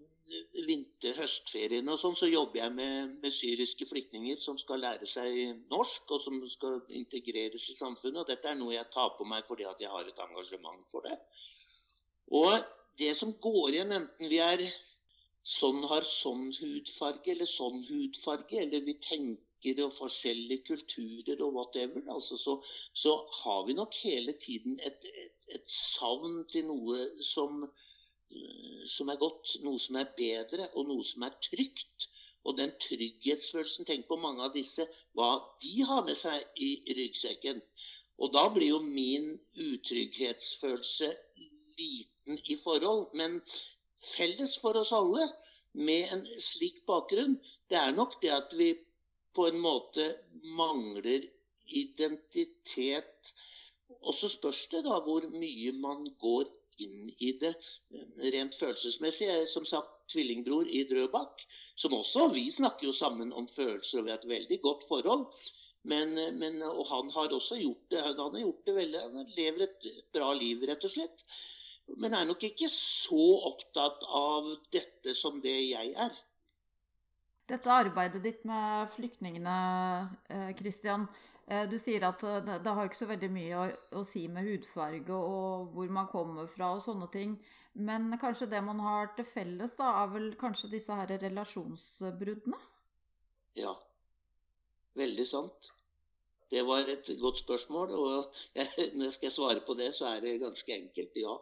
vinter- 0.67 1.15
høstferiene 1.17 1.93
og 1.93 1.99
sånn, 2.01 2.17
så 2.17 2.27
jobber 2.29 2.61
jeg 2.61 2.73
med, 2.75 3.13
med, 3.23 3.33
syriske 3.33 3.87
flyktninger 3.89 4.37
som 4.41 4.57
skal 4.61 4.83
lære 4.83 5.07
seg 5.09 5.63
norsk, 5.71 6.11
og 6.11 6.21
som 6.21 6.37
skal 6.49 6.81
integreres 7.01 7.69
i 7.71 7.77
samfunnet. 7.77 8.21
og 8.21 8.27
Dette 8.29 8.51
er 8.51 8.59
noe 8.59 8.75
jeg 8.75 8.91
tar 8.93 9.15
på 9.17 9.25
meg 9.25 9.47
fordi 9.47 9.65
at 9.69 9.81
jeg 9.81 9.89
har 9.89 10.05
et 10.05 10.21
engasjement 10.25 10.85
for 10.91 11.07
det. 11.07 11.17
Og 12.29 12.53
det 12.99 13.15
som 13.17 13.33
går 13.41 13.73
igjen, 13.73 13.95
enten 13.95 14.29
vi 14.29 14.41
er 14.43 14.65
sånn 15.49 15.81
har 15.89 16.05
sånn 16.05 16.49
hudfarge 16.59 17.33
eller 17.33 17.49
sånn 17.49 17.81
hudfarge, 17.87 18.59
eller 18.61 18.85
vi 18.85 18.99
tenker 19.01 19.81
og 19.83 19.91
forskjellige 19.91 20.63
kulturer 20.69 21.41
og 21.43 21.55
whatever, 21.57 22.03
altså 22.13 22.37
så, 22.39 22.53
så, 22.95 23.15
har 23.41 23.65
vi 23.67 23.75
nok 23.75 23.95
hele 24.05 24.31
tiden 24.39 24.77
et, 24.87 25.03
et, 25.23 25.47
et 25.57 25.65
savn 25.73 26.45
til 26.51 26.69
noe 26.69 27.09
som, 27.25 27.65
som 28.89 29.09
er 29.09 29.19
godt, 29.21 29.55
noe 29.65 29.79
som 29.81 29.97
er 29.99 30.09
bedre, 30.17 30.69
og 30.77 30.89
noe 30.89 31.05
som 31.05 31.25
er 31.27 31.35
trygt. 31.43 32.09
Og 32.47 32.55
den 32.57 32.71
trygghetsfølelsen 32.81 33.87
Tenk 33.87 34.07
på 34.07 34.17
mange 34.21 34.43
av 34.45 34.53
disse, 34.55 34.85
hva 35.17 35.31
de 35.63 35.73
har 35.89 36.05
med 36.07 36.17
seg 36.17 36.61
i 36.65 36.69
ryggsekken. 36.97 37.59
Og 38.19 38.31
da 38.35 38.45
blir 38.53 38.73
jo 38.73 38.79
min 38.83 39.33
utrygghetsfølelse 39.59 41.09
liten 41.79 42.39
i 42.45 42.57
forhold. 42.59 43.09
Men 43.19 43.39
felles 44.13 44.55
for 44.61 44.79
oss 44.79 44.93
alle 44.95 45.27
med 45.79 46.13
en 46.15 46.23
slik 46.41 46.81
bakgrunn, 46.89 47.37
det 47.69 47.77
er 47.77 47.95
nok 47.95 48.17
det 48.23 48.31
at 48.35 48.55
vi 48.57 48.71
på 49.35 49.45
en 49.49 49.59
måte 49.61 50.07
mangler 50.57 51.27
identitet. 51.69 53.33
Og 53.99 54.15
så 54.15 54.29
spørs 54.31 54.65
det 54.71 54.85
da 54.87 54.99
hvor 55.05 55.27
mye 55.33 55.73
man 55.77 56.07
går 56.21 56.47
inn 56.85 57.11
i 57.19 57.31
det 57.41 57.53
rent 58.35 58.57
følelsesmessig. 58.59 59.27
Jeg 59.27 59.45
er 59.45 59.51
som 59.51 59.67
sagt 59.67 59.93
tvillingbror 60.13 60.67
i 60.67 60.83
Drøbak, 60.89 61.45
som 61.77 61.93
også 61.97 62.29
Vi 62.33 62.47
snakker 62.51 62.89
jo 62.89 62.95
sammen 62.95 63.33
om 63.33 63.47
følelser, 63.47 63.99
og 63.99 64.07
vi 64.07 64.15
har 64.15 64.21
et 64.21 64.29
veldig 64.29 64.61
godt 64.65 64.87
forhold. 64.87 65.27
Men, 65.83 66.11
men, 66.39 66.59
og 66.63 66.83
han 66.89 67.07
har 67.15 67.31
også 67.33 67.55
gjort 67.61 67.85
det. 67.91 68.01
Han 68.03 68.19
har 68.19 68.41
gjort 68.41 68.65
det 68.67 68.75
veldig, 68.81 69.05
han 69.05 69.31
lever 69.37 69.67
et 69.67 69.89
bra 70.13 70.33
liv, 70.35 70.65
rett 70.67 70.83
og 70.83 70.97
slett 70.97 71.23
men 71.97 72.13
er 72.13 72.27
nok 72.27 72.43
ikke 72.45 72.69
så 72.71 73.25
opptatt 73.49 74.03
av 74.05 74.49
dette 74.73 75.15
som 75.17 75.39
det 75.41 75.55
jeg 75.71 75.93
er. 75.97 76.13
Dette 77.49 77.73
arbeidet 77.73 78.21
ditt 78.21 78.43
med 78.45 78.91
flyktningene, 78.93 79.55
Kristian. 80.59 81.07
Eh, 81.49 81.65
du 81.69 81.79
sier 81.81 82.03
at 82.05 82.23
eh, 82.27 82.51
det 82.61 82.73
har 82.77 82.85
ikke 82.85 82.99
så 82.99 83.07
veldig 83.09 83.29
mye 83.33 83.57
å, 83.57 83.63
å, 83.97 84.03
si 84.05 84.27
med 84.29 84.45
hudfarge 84.45 85.15
og 85.15 85.71
hvor 85.73 85.89
man 85.93 86.09
kommer 86.11 86.45
fra 86.49 86.75
og 86.75 86.83
sånne 86.85 87.09
ting. 87.13 87.33
Men 87.89 88.11
kanskje 88.21 88.49
det 88.51 88.61
man 88.65 88.81
har 88.85 89.15
til 89.17 89.25
felles, 89.25 89.73
da, 89.79 89.89
er 90.03 90.13
vel 90.13 90.29
kanskje 90.37 90.69
disse 90.75 90.93
her 90.93 91.09
relasjonsbruddene? 91.23 92.59
Ja. 93.57 93.73
Veldig 94.99 95.25
sant. 95.25 95.71
Det 96.49 96.61
var 96.65 96.85
et 96.89 97.09
godt 97.21 97.41
spørsmål, 97.41 97.93
og 97.97 98.41
jeg, 98.57 98.91
når 98.93 99.09
jeg 99.09 99.17
skal 99.17 99.33
svare 99.33 99.65
på 99.65 99.77
det, 99.79 99.89
så 99.97 100.11
er 100.13 100.25
det 100.25 100.39
ganske 100.43 100.75
enkelt 100.75 101.17
ja. 101.17 101.37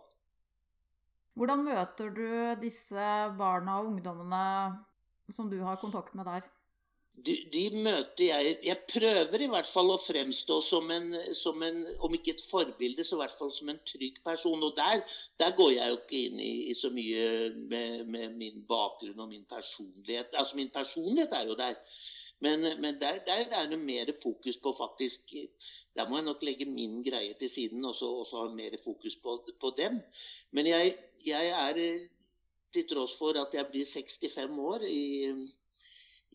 Hvordan 1.38 1.68
møter 1.68 2.14
du 2.16 2.28
disse 2.64 3.10
barna 3.38 3.82
og 3.82 3.92
ungdommene 3.92 4.46
som 5.30 5.52
du 5.52 5.60
har 5.62 5.78
kontakt 5.82 6.16
med 6.18 6.26
der? 6.26 6.48
De, 7.26 7.34
de, 7.50 7.64
møter 7.74 8.24
jeg 8.28 8.58
Jeg 8.64 8.78
prøver 8.92 9.42
i 9.42 9.50
hvert 9.50 9.70
fall 9.70 9.90
å 9.90 9.98
fremstå 9.98 10.60
som 10.62 10.92
en, 10.94 11.08
som 11.34 11.64
en, 11.66 11.80
om 12.06 12.14
ikke 12.14 12.36
et 12.36 12.44
forbilde, 12.46 13.06
så 13.06 13.18
i 13.18 13.22
hvert 13.24 13.38
fall 13.40 13.50
som 13.54 13.72
en 13.74 13.80
trygg 13.90 14.20
person. 14.26 14.62
Og 14.64 14.76
der, 14.78 15.02
der 15.42 15.56
går 15.58 15.72
jeg 15.74 15.94
jo 15.94 15.98
ikke 15.98 16.20
inn 16.28 16.44
i, 16.44 16.52
i 16.70 16.76
så 16.78 16.92
mye 16.94 17.50
med, 17.58 18.06
med, 18.14 18.38
min 18.38 18.62
bakgrunn 18.70 19.26
og 19.26 19.32
min 19.34 19.48
personlighet. 19.50 20.30
Altså 20.38 20.60
min 20.60 20.70
personlighet 20.74 21.34
er 21.34 21.50
jo 21.50 21.58
der. 21.58 21.74
Men, 22.46 22.68
men 22.84 23.00
der, 23.02 23.18
der, 23.26 23.48
er 23.50 23.70
det 23.70 23.80
mer 23.82 24.12
fokus 24.22 24.60
på 24.62 24.76
faktisk 24.78 25.34
Der 25.98 26.10
må 26.10 26.20
jeg 26.20 26.28
nok 26.28 26.44
legge 26.46 26.68
min 26.70 27.00
greie 27.02 27.34
til 27.34 27.50
siden 27.50 27.86
og 27.86 27.96
så 27.98 28.12
ha 28.36 28.44
mer 28.54 28.78
fokus 28.84 29.18
på, 29.18 29.40
på 29.60 29.74
dem. 29.78 29.98
Men 30.52 30.70
jeg, 30.70 30.94
jeg, 31.26 31.50
er 31.50 31.82
til 32.74 32.86
tross 32.88 33.16
for 33.18 33.34
at 33.42 33.54
jeg 33.58 33.66
blir 33.72 33.86
65 33.86 34.60
år 34.60 34.86
i, 34.86 35.34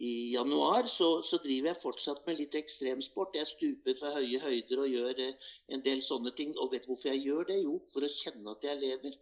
i 0.00 0.32
januar, 0.32 0.86
så, 0.88 1.20
så, 1.22 1.38
driver 1.42 1.70
jeg 1.70 1.80
fortsatt 1.82 2.26
med 2.26 2.38
litt 2.40 2.54
ekstremsport. 2.58 3.36
Jeg 3.36 3.50
stuper 3.50 3.98
fra 3.98 4.14
høye 4.16 4.40
høyder 4.42 4.82
og 4.82 4.90
gjør 4.90 5.20
en 5.22 5.84
del 5.84 6.02
sånne 6.02 6.32
ting. 6.38 6.54
Og 6.58 6.72
vet 6.72 6.88
hvorfor 6.88 7.12
jeg 7.12 7.22
gjør 7.26 7.48
det? 7.50 7.60
Jo, 7.62 7.76
for 7.92 8.06
å 8.06 8.10
kjenne 8.10 8.56
at 8.56 8.66
jeg 8.66 8.80
lever. 8.80 9.18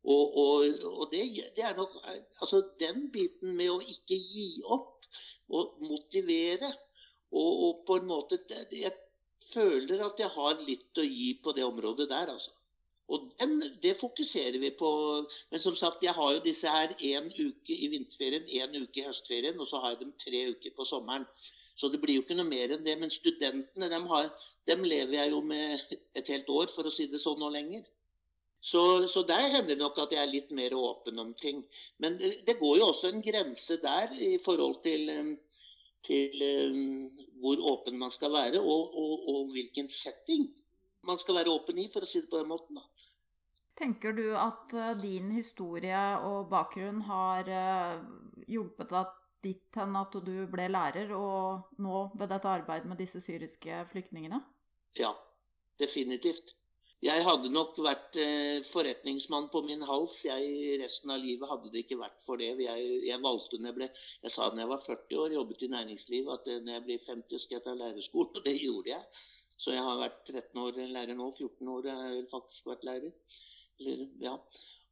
Og, 0.00 0.36
og, 0.42 0.84
og 0.90 1.10
det, 1.12 1.22
det, 1.56 1.64
er 1.64 1.74
nok 1.76 1.92
Altså 2.40 2.62
den 2.80 3.10
biten 3.12 3.52
med 3.58 3.68
å 3.68 3.82
ikke 3.84 4.16
gi 4.16 4.62
opp 4.64 5.04
og 5.52 5.82
motivere. 5.84 6.70
Og, 7.30 7.50
og, 7.50 7.82
på 7.86 8.00
en 8.00 8.08
måte 8.10 8.40
Jeg 8.74 8.94
føler 9.52 10.02
at 10.04 10.20
jeg 10.20 10.32
har 10.34 10.64
litt 10.66 10.98
å 10.98 11.06
gi 11.06 11.34
på 11.42 11.54
det 11.56 11.64
området 11.66 12.08
der, 12.10 12.32
altså. 12.32 12.52
Og 13.10 13.30
den, 13.40 13.56
det 13.82 13.96
fokuserer 13.98 14.58
vi 14.62 14.70
på. 14.78 14.90
Men 15.50 15.62
som 15.62 15.76
sagt, 15.78 16.04
jeg 16.06 16.14
har 16.14 16.34
jo 16.34 16.42
disse 16.44 16.70
her 16.70 16.92
én 16.94 17.30
uke 17.34 17.74
i 17.74 17.88
vinterferien, 17.90 18.46
én 18.46 18.76
uke 18.82 19.02
i 19.02 19.06
høstferien, 19.08 19.58
og 19.58 19.66
så 19.66 19.82
har 19.82 19.96
jeg 19.96 20.04
dem 20.04 20.12
tre 20.24 20.42
uker 20.52 20.76
på 20.76 20.86
sommeren. 20.86 21.26
Så 21.74 21.88
det 21.90 22.00
blir 22.02 22.18
jo 22.18 22.24
ikke 22.24 22.36
noe 22.38 22.48
mer 22.48 22.74
enn 22.74 22.84
det. 22.86 22.96
Men 23.00 23.10
studentene, 23.10 23.88
dem, 23.90 24.06
har, 24.12 24.30
dem 24.70 24.84
lever 24.86 25.16
jeg 25.18 25.34
jo 25.34 25.40
med 25.42 25.96
et 26.18 26.30
helt 26.34 26.52
år, 26.54 26.70
for 26.70 26.86
å 26.86 26.94
si 26.94 27.08
det 27.10 27.22
sånn, 27.22 27.42
og 27.42 27.54
lenger. 27.56 27.82
Så, 28.60 29.06
så, 29.08 29.22
der 29.24 29.46
hender 29.48 29.72
det 29.72 29.80
nok 29.80 29.98
at 30.02 30.12
jeg 30.12 30.20
er 30.20 30.30
litt 30.30 30.50
mer 30.52 30.74
åpen 30.76 31.18
om 31.22 31.32
ting. 31.34 31.62
Men 31.98 32.18
det, 32.20 32.34
det 32.46 32.58
går 32.60 32.76
jo 32.78 32.90
også 32.92 33.08
en 33.08 33.24
grense 33.24 33.78
der 33.80 34.12
i 34.20 34.34
forhold 34.44 34.82
til, 34.84 35.08
til 36.04 36.44
um, 36.44 37.06
hvor 37.40 37.62
åpen 37.72 37.96
man 37.98 38.12
skal 38.12 38.34
være, 38.36 38.60
og, 38.60 38.92
og, 38.92 39.28
og, 39.32 39.46
hvilken 39.54 39.88
setting 39.88 40.50
man 41.06 41.20
skal 41.20 41.40
være 41.40 41.52
åpen 41.52 41.78
i, 41.80 41.88
for 41.92 42.04
å 42.04 42.08
si 42.08 42.22
det 42.22 42.30
på 42.32 42.40
den 42.40 42.50
måten. 42.50 42.80
da. 42.80 43.08
Tenker 43.80 44.12
du 44.12 44.26
at 44.36 44.74
uh, 44.76 44.92
din 45.00 45.30
historie 45.32 46.02
og 46.26 46.50
bakgrunn 46.50 47.00
har 47.06 47.48
uh, 47.48 48.02
hjulpet 48.50 48.92
deg 48.92 49.16
dit 49.40 49.80
hen 49.80 49.96
at 49.96 50.16
du 50.24 50.34
ble 50.52 50.68
lærer, 50.68 51.12
og 51.16 51.80
nå 51.80 52.06
ved 52.12 52.28
dette 52.28 52.50
arbeidet 52.50 52.88
med 52.90 53.00
disse 53.00 53.22
syriske 53.24 53.84
flyktningene? 53.88 54.42
Ja, 55.00 55.14
definitivt. 55.80 56.54
Jeg 57.00 57.24
hadde 57.24 57.48
nok 57.48 57.78
vært 57.80 58.16
eh, 58.20 58.58
forretningsmann 58.68 59.46
på 59.52 59.62
min 59.64 59.80
hals. 59.88 60.18
Jeg, 60.26 60.80
resten 60.82 61.12
av 61.14 61.22
livet 61.22 61.48
hadde 61.48 61.70
det 61.72 61.86
ikke 61.86 61.96
vært 62.02 62.18
for 62.20 62.36
det. 62.36 62.50
Jeg, 62.60 62.88
jeg 63.06 63.22
valgte 63.24 63.56
når 63.56 63.70
jeg 63.70 63.76
ble 63.78 63.88
Jeg 64.26 64.32
sa 64.34 64.50
da 64.52 64.60
jeg 64.60 64.68
var 64.68 64.82
40 64.84 65.22
år, 65.22 65.36
jobbet 65.38 65.64
i 65.64 65.70
næringslivet, 65.72 66.34
at 66.34 66.50
eh, 66.52 66.60
når 66.66 66.76
jeg 66.76 66.84
blir 66.90 67.06
50 67.06 67.44
skal 67.46 67.56
jeg 67.56 67.64
ta 67.64 67.76
lærerskolen. 67.78 68.34
Og 68.36 68.44
det 68.44 68.56
gjorde 68.60 68.92
jeg. 68.92 69.24
Så 69.60 69.74
jeg 69.74 69.84
har 69.84 70.00
vært 70.00 70.20
13 70.32 70.60
år 70.62 70.82
lærer 70.96 71.16
nå. 71.18 71.30
14 71.36 71.72
år 71.74 71.88
har 71.92 72.04
jeg 72.14 72.28
faktisk 72.30 72.70
vært 72.70 72.86
lærer. 72.88 73.40
Eller, 73.80 74.06
ja. 74.24 74.36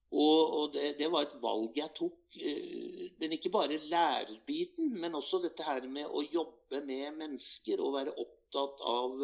Og, 0.09 0.39
og 0.59 0.73
det, 0.73 0.95
det, 1.01 1.11
var 1.13 1.27
et 1.27 1.37
valg 1.43 1.77
jeg 1.77 1.93
tok. 1.97 2.41
Eh, 2.41 3.05
men 3.21 3.37
ikke 3.37 3.53
bare 3.53 3.81
lærerbiten, 3.93 4.95
men 5.01 5.17
også 5.17 5.41
dette 5.45 5.65
her 5.65 5.85
med 5.89 6.09
å 6.09 6.25
jobbe 6.25 6.83
med 6.89 7.17
mennesker 7.21 7.81
og 7.85 7.97
være 7.97 8.17
opptatt 8.17 8.85
av 8.89 9.17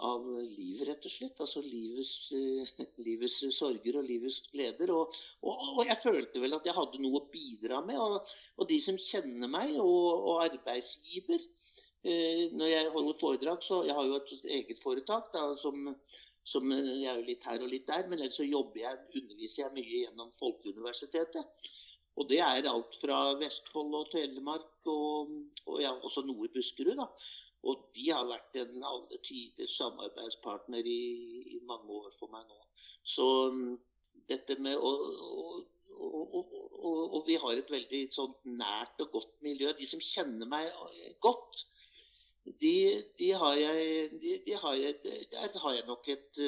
av 0.00 0.24
livet, 0.24 0.86
rett 0.88 1.06
og 1.06 1.12
slett. 1.12 1.40
Altså 1.44 1.62
livets, 1.64 2.32
uh, 2.32 2.84
livets 3.04 3.38
sorger 3.54 3.98
og 4.00 4.06
livets 4.08 4.40
gleder. 4.52 4.92
Og, 4.94 5.18
og, 5.44 5.66
og, 5.74 5.82
jeg 5.88 6.00
følte 6.00 6.42
vel 6.42 6.56
at 6.56 6.68
jeg 6.68 6.76
hadde 6.76 7.02
noe 7.02 7.20
å 7.20 7.26
bidra 7.32 7.82
med. 7.84 8.00
Og, 8.00 8.64
de 8.70 8.78
som 8.82 8.98
kjenner 9.00 9.52
meg, 9.52 9.76
og, 9.76 10.40
arbeidsgiver 10.46 11.44
Når 12.02 12.66
jeg 12.66 12.90
holder 12.90 13.18
foredrag, 13.20 13.62
så 13.62 13.84
Jeg 13.86 13.94
har 13.94 14.06
jo 14.08 14.16
et 14.18 14.46
eget 14.58 14.78
foretak 14.82 15.28
da, 15.34 15.44
som, 15.54 15.94
som 16.42 16.72
Jeg 16.72 17.06
er 17.06 17.20
jo 17.20 17.28
litt 17.28 17.46
her 17.46 17.62
og 17.62 17.70
litt 17.70 17.86
der, 17.86 18.08
men 18.08 18.18
ellers 18.18 18.40
så 18.40 18.46
jeg, 18.48 18.98
underviser 19.14 19.62
jeg 19.62 19.74
mye 19.76 20.00
gjennom 20.00 20.32
Folkeuniversitetet. 20.34 21.70
Og 22.18 22.28
det 22.28 22.40
er 22.44 22.68
alt 22.68 22.98
fra 23.00 23.20
Vestfold 23.40 23.94
og 23.96 24.10
Telemark 24.12 24.90
og, 24.90 25.30
og 25.66 25.78
ja, 25.80 25.94
også 25.94 26.26
noe 26.26 26.48
i 26.48 26.52
Buskerud. 26.52 26.98
da. 26.98 27.06
Og 27.70 27.86
de 27.94 28.08
har 28.10 28.26
vært 28.26 28.58
en 28.58 28.82
alle 28.84 29.18
tiders 29.22 29.76
samarbeidspartner 29.78 30.82
i, 30.82 31.02
i, 31.54 31.60
mange 31.68 31.94
år 32.02 32.10
for 32.16 32.32
meg 32.32 32.48
nå. 32.48 32.58
Så 33.06 33.26
mm, 33.54 33.76
dette 34.30 34.58
med 34.58 34.74
å, 34.76 34.90
og, 34.90 35.60
og, 35.94 36.34
og, 36.34 36.98
og, 37.06 37.20
vi 37.28 37.38
har 37.38 37.54
et 37.56 37.70
veldig 37.70 38.02
sånn 38.12 38.34
nært 38.58 39.04
og 39.04 39.14
godt 39.14 39.36
miljø. 39.46 39.70
De 39.78 39.86
som 39.86 40.02
kjenner 40.02 40.50
meg 40.50 40.68
godt, 41.22 41.62
de, 42.44 43.02
de 43.18 43.30
har 43.38 43.54
jeg, 43.56 44.08
de, 44.20 44.56
har 44.58 44.74
jeg, 44.74 44.96
der 45.30 45.58
har 45.62 45.74
jeg 45.76 45.86
nok 45.86 46.08
et, 46.10 46.40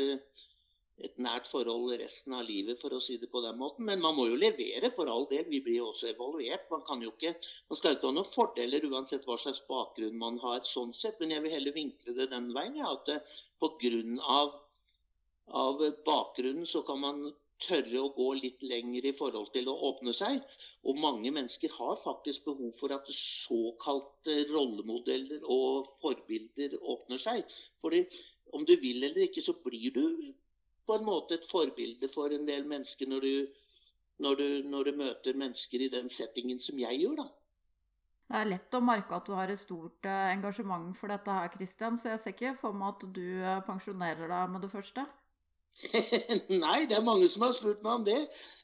et 1.04 1.20
nært 1.22 1.46
forhold 1.46 1.92
resten 2.00 2.34
av 2.34 2.42
livet, 2.48 2.80
for 2.82 2.94
å 2.94 3.00
si 3.02 3.16
det 3.22 3.30
på 3.30 3.42
den 3.44 3.58
måten. 3.60 3.86
Men 3.86 4.02
man 4.02 4.16
må 4.16 4.26
jo 4.30 4.38
levere, 4.38 4.90
for 4.94 5.10
all 5.10 5.28
del. 5.30 5.46
Vi 5.50 5.62
blir 5.62 5.78
jo 5.80 5.92
også 5.92 6.10
evaluert. 6.10 6.66
Man, 6.72 6.82
kan 6.88 7.02
jo 7.04 7.12
ikke, 7.14 7.34
man 7.70 7.78
skal 7.78 7.94
jo 7.94 7.98
ikke 7.98 8.10
ha 8.10 8.16
noen 8.18 8.30
fordeler 8.30 8.88
uansett 8.90 9.26
hva 9.28 9.38
slags 9.40 9.62
bakgrunn 9.70 10.18
man 10.18 10.40
har. 10.42 10.66
sånn 10.66 10.94
sett, 10.96 11.20
Men 11.22 11.36
jeg 11.36 11.46
vil 11.46 11.56
heller 11.56 11.78
vinkle 11.78 12.18
det 12.18 12.30
den 12.34 12.50
veien. 12.56 12.78
Ja, 12.82 12.92
at 12.94 13.14
eh, 13.14 13.38
pga. 13.62 14.04
Av, 14.34 14.60
av 15.54 15.82
bakgrunnen 16.06 16.66
så 16.66 16.82
kan 16.86 17.02
man 17.02 17.26
tørre 17.64 18.02
å 18.02 18.12
gå 18.16 18.28
litt 18.38 18.62
lenger 18.64 19.08
i 19.08 19.14
forhold 19.16 19.50
til 19.56 19.68
å 19.72 19.76
åpne 19.90 20.14
seg. 20.16 20.40
Og 20.84 21.00
mange 21.00 21.32
mennesker 21.34 21.72
har 21.78 21.98
faktisk 22.02 22.46
behov 22.48 22.72
for 22.78 22.94
at 22.96 23.10
såkalte 23.16 24.38
rollemodeller 24.52 25.44
og 25.50 25.90
forbilder 25.98 26.78
åpner 26.80 27.20
seg. 27.20 27.44
Fordi 27.82 28.04
om 28.54 28.64
du 28.68 28.76
vil 28.80 29.02
eller 29.02 29.26
ikke, 29.26 29.42
så 29.44 29.56
blir 29.64 29.90
du 29.94 30.06
på 30.84 30.98
en 30.98 31.06
måte 31.06 31.38
et 31.38 31.48
forbilde 31.48 32.10
for 32.12 32.32
en 32.32 32.44
del 32.48 32.66
mennesker 32.68 33.08
når 33.08 33.28
du 33.28 33.62
når 34.22 34.36
du, 34.38 34.48
når 34.70 34.84
du 34.84 34.98
møter 35.00 35.34
mennesker 35.34 35.82
i 35.82 35.90
den 35.90 36.10
settingen 36.12 36.60
som 36.62 36.78
jeg 36.78 37.00
gjør, 37.00 37.16
da. 37.18 37.26
Det 38.24 38.38
er 38.40 38.48
lett 38.48 38.76
å 38.78 38.80
merke 38.80 39.18
at 39.18 39.26
du 39.28 39.34
har 39.36 39.50
et 39.52 39.60
stort 39.60 40.06
eh, 40.08 40.30
engasjement 40.32 40.94
for 40.96 41.12
dette 41.12 41.34
her, 41.34 41.50
Kristian, 41.52 41.98
så 42.00 42.14
jeg 42.14 42.22
ser 42.22 42.34
ikke 42.36 42.54
for 42.56 42.76
meg 42.76 42.94
at 42.94 43.04
du 43.16 43.26
eh, 43.42 43.60
pensjonerer 43.66 44.30
deg 44.30 44.54
med 44.54 44.64
det 44.64 44.70
første. 44.72 45.04
Nei, 46.64 46.86
det 46.88 46.96
er 46.96 47.04
mange 47.04 47.28
som 47.30 47.44
har 47.44 47.54
spurt 47.56 47.82
meg 47.84 48.00
om 48.00 48.04
det. 48.06 48.20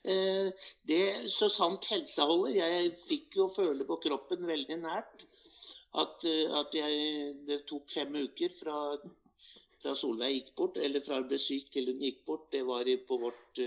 Eh, 0.09 0.67
det 0.89 1.03
Så 1.33 1.51
sant 1.53 1.87
helsa 1.91 2.27
holder. 2.29 2.61
Jeg 2.61 2.93
fikk 3.03 3.41
jo 3.41 3.49
føle 3.53 3.87
på 3.89 3.99
kroppen 4.05 4.47
veldig 4.49 4.79
nært 4.85 5.25
at, 6.01 6.27
at 6.61 6.77
jeg, 6.77 7.33
det 7.49 7.65
tok 7.67 7.91
fem 7.91 8.15
uker 8.15 8.53
fra, 8.55 8.77
fra, 9.83 9.95
Solveig 9.99 10.37
gikk 10.37 10.53
bort, 10.61 10.79
eller 10.79 11.03
fra 11.03 11.19
hun 11.19 11.27
ble 11.33 11.41
syk 11.43 11.73
til 11.75 11.91
hun 11.91 12.05
gikk 12.05 12.23
bort. 12.29 12.47
Det 12.55 12.63
var 12.69 12.87
på 13.09 13.19
vårt 13.25 13.63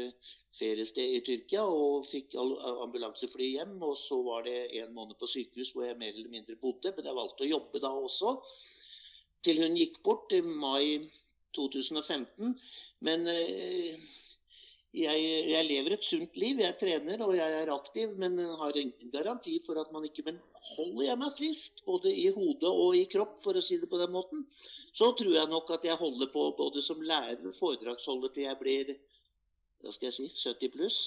feriested 0.55 1.17
i 1.17 1.23
Tyrkia 1.25 1.65
og 1.67 2.07
fikk 2.07 2.37
ambulansefly 2.39 3.49
hjem. 3.57 3.75
Og 3.83 3.97
så 3.99 4.21
var 4.25 4.47
det 4.47 4.69
en 4.79 4.95
måned 4.95 5.19
på 5.19 5.29
sykehus 5.29 5.73
hvor 5.75 5.89
jeg 5.89 5.99
mer 5.99 6.15
eller 6.15 6.31
mindre 6.31 6.55
bodde, 6.61 6.95
men 6.95 7.11
jeg 7.11 7.19
valgte 7.19 7.45
å 7.45 7.51
jobbe 7.51 7.83
da 7.83 7.91
også. 8.07 8.37
Til 9.43 9.59
hun 9.59 9.75
gikk 9.75 9.99
bort 10.05 10.31
i 10.31 10.39
mai 10.45 11.03
2015. 11.56 12.54
Men 13.06 13.26
eh, 13.32 14.01
jeg, 14.93 15.24
jeg, 15.49 15.68
lever 15.70 15.95
et 15.95 16.06
sunt 16.06 16.38
liv. 16.38 16.62
Jeg 16.62 16.78
trener 16.82 17.24
og 17.26 17.34
jeg 17.38 17.58
er 17.62 17.74
aktiv, 17.74 18.14
men 18.22 18.38
har 18.60 18.78
ingen 18.78 19.14
garanti 19.14 19.56
for 19.66 19.82
at 19.82 19.89
man 19.95 20.06
ikke 20.06 20.26
Men 20.28 20.38
holder 20.76 21.08
jeg 21.08 21.22
meg 21.24 21.34
frisk, 21.38 21.82
både 21.88 22.14
i 22.14 22.30
hodet 22.36 22.70
og 22.70 22.99
i 22.99 23.08
kropp, 23.10 23.39
for 23.43 23.58
å 23.58 23.64
si 23.64 23.80
det 23.82 23.89
på 23.89 24.01
den 24.01 24.14
måten, 24.14 24.45
så 24.93 25.10
tror 25.18 25.34
jeg 25.34 25.49
nok 25.49 25.72
at 25.74 25.88
jeg 25.89 25.97
holder 25.97 26.30
på 26.34 26.45
både 26.60 26.84
som 26.86 27.01
lærer 27.01 27.41
og 27.41 27.58
foredragsholder 27.58 28.34
til 28.36 28.49
jeg 28.49 28.62
blir 28.62 28.95
hva 29.84 29.91
skal 29.91 30.08
jeg 30.08 30.16
si, 30.16 30.28
70 30.47 30.72
pluss. 30.72 30.97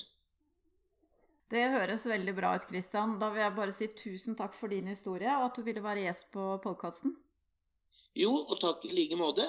Det 1.49 1.63
høres 1.71 2.03
veldig 2.11 2.35
bra 2.35 2.51
ut, 2.59 2.65
Kristian. 2.67 3.15
Da 3.21 3.31
vil 3.33 3.45
jeg 3.45 3.55
bare 3.57 3.75
si 3.75 3.87
tusen 3.95 4.35
takk 4.39 4.57
for 4.57 4.73
din 4.73 4.91
historie, 4.91 5.31
og 5.39 5.47
at 5.47 5.57
du 5.57 5.63
ville 5.67 5.85
være 5.85 6.03
gjest 6.09 6.27
på 6.35 6.49
podkasten. 6.65 7.15
Jo, 8.19 8.33
og 8.35 8.59
takk 8.61 8.85
i 8.89 8.93
like 8.97 9.19
måte. 9.21 9.47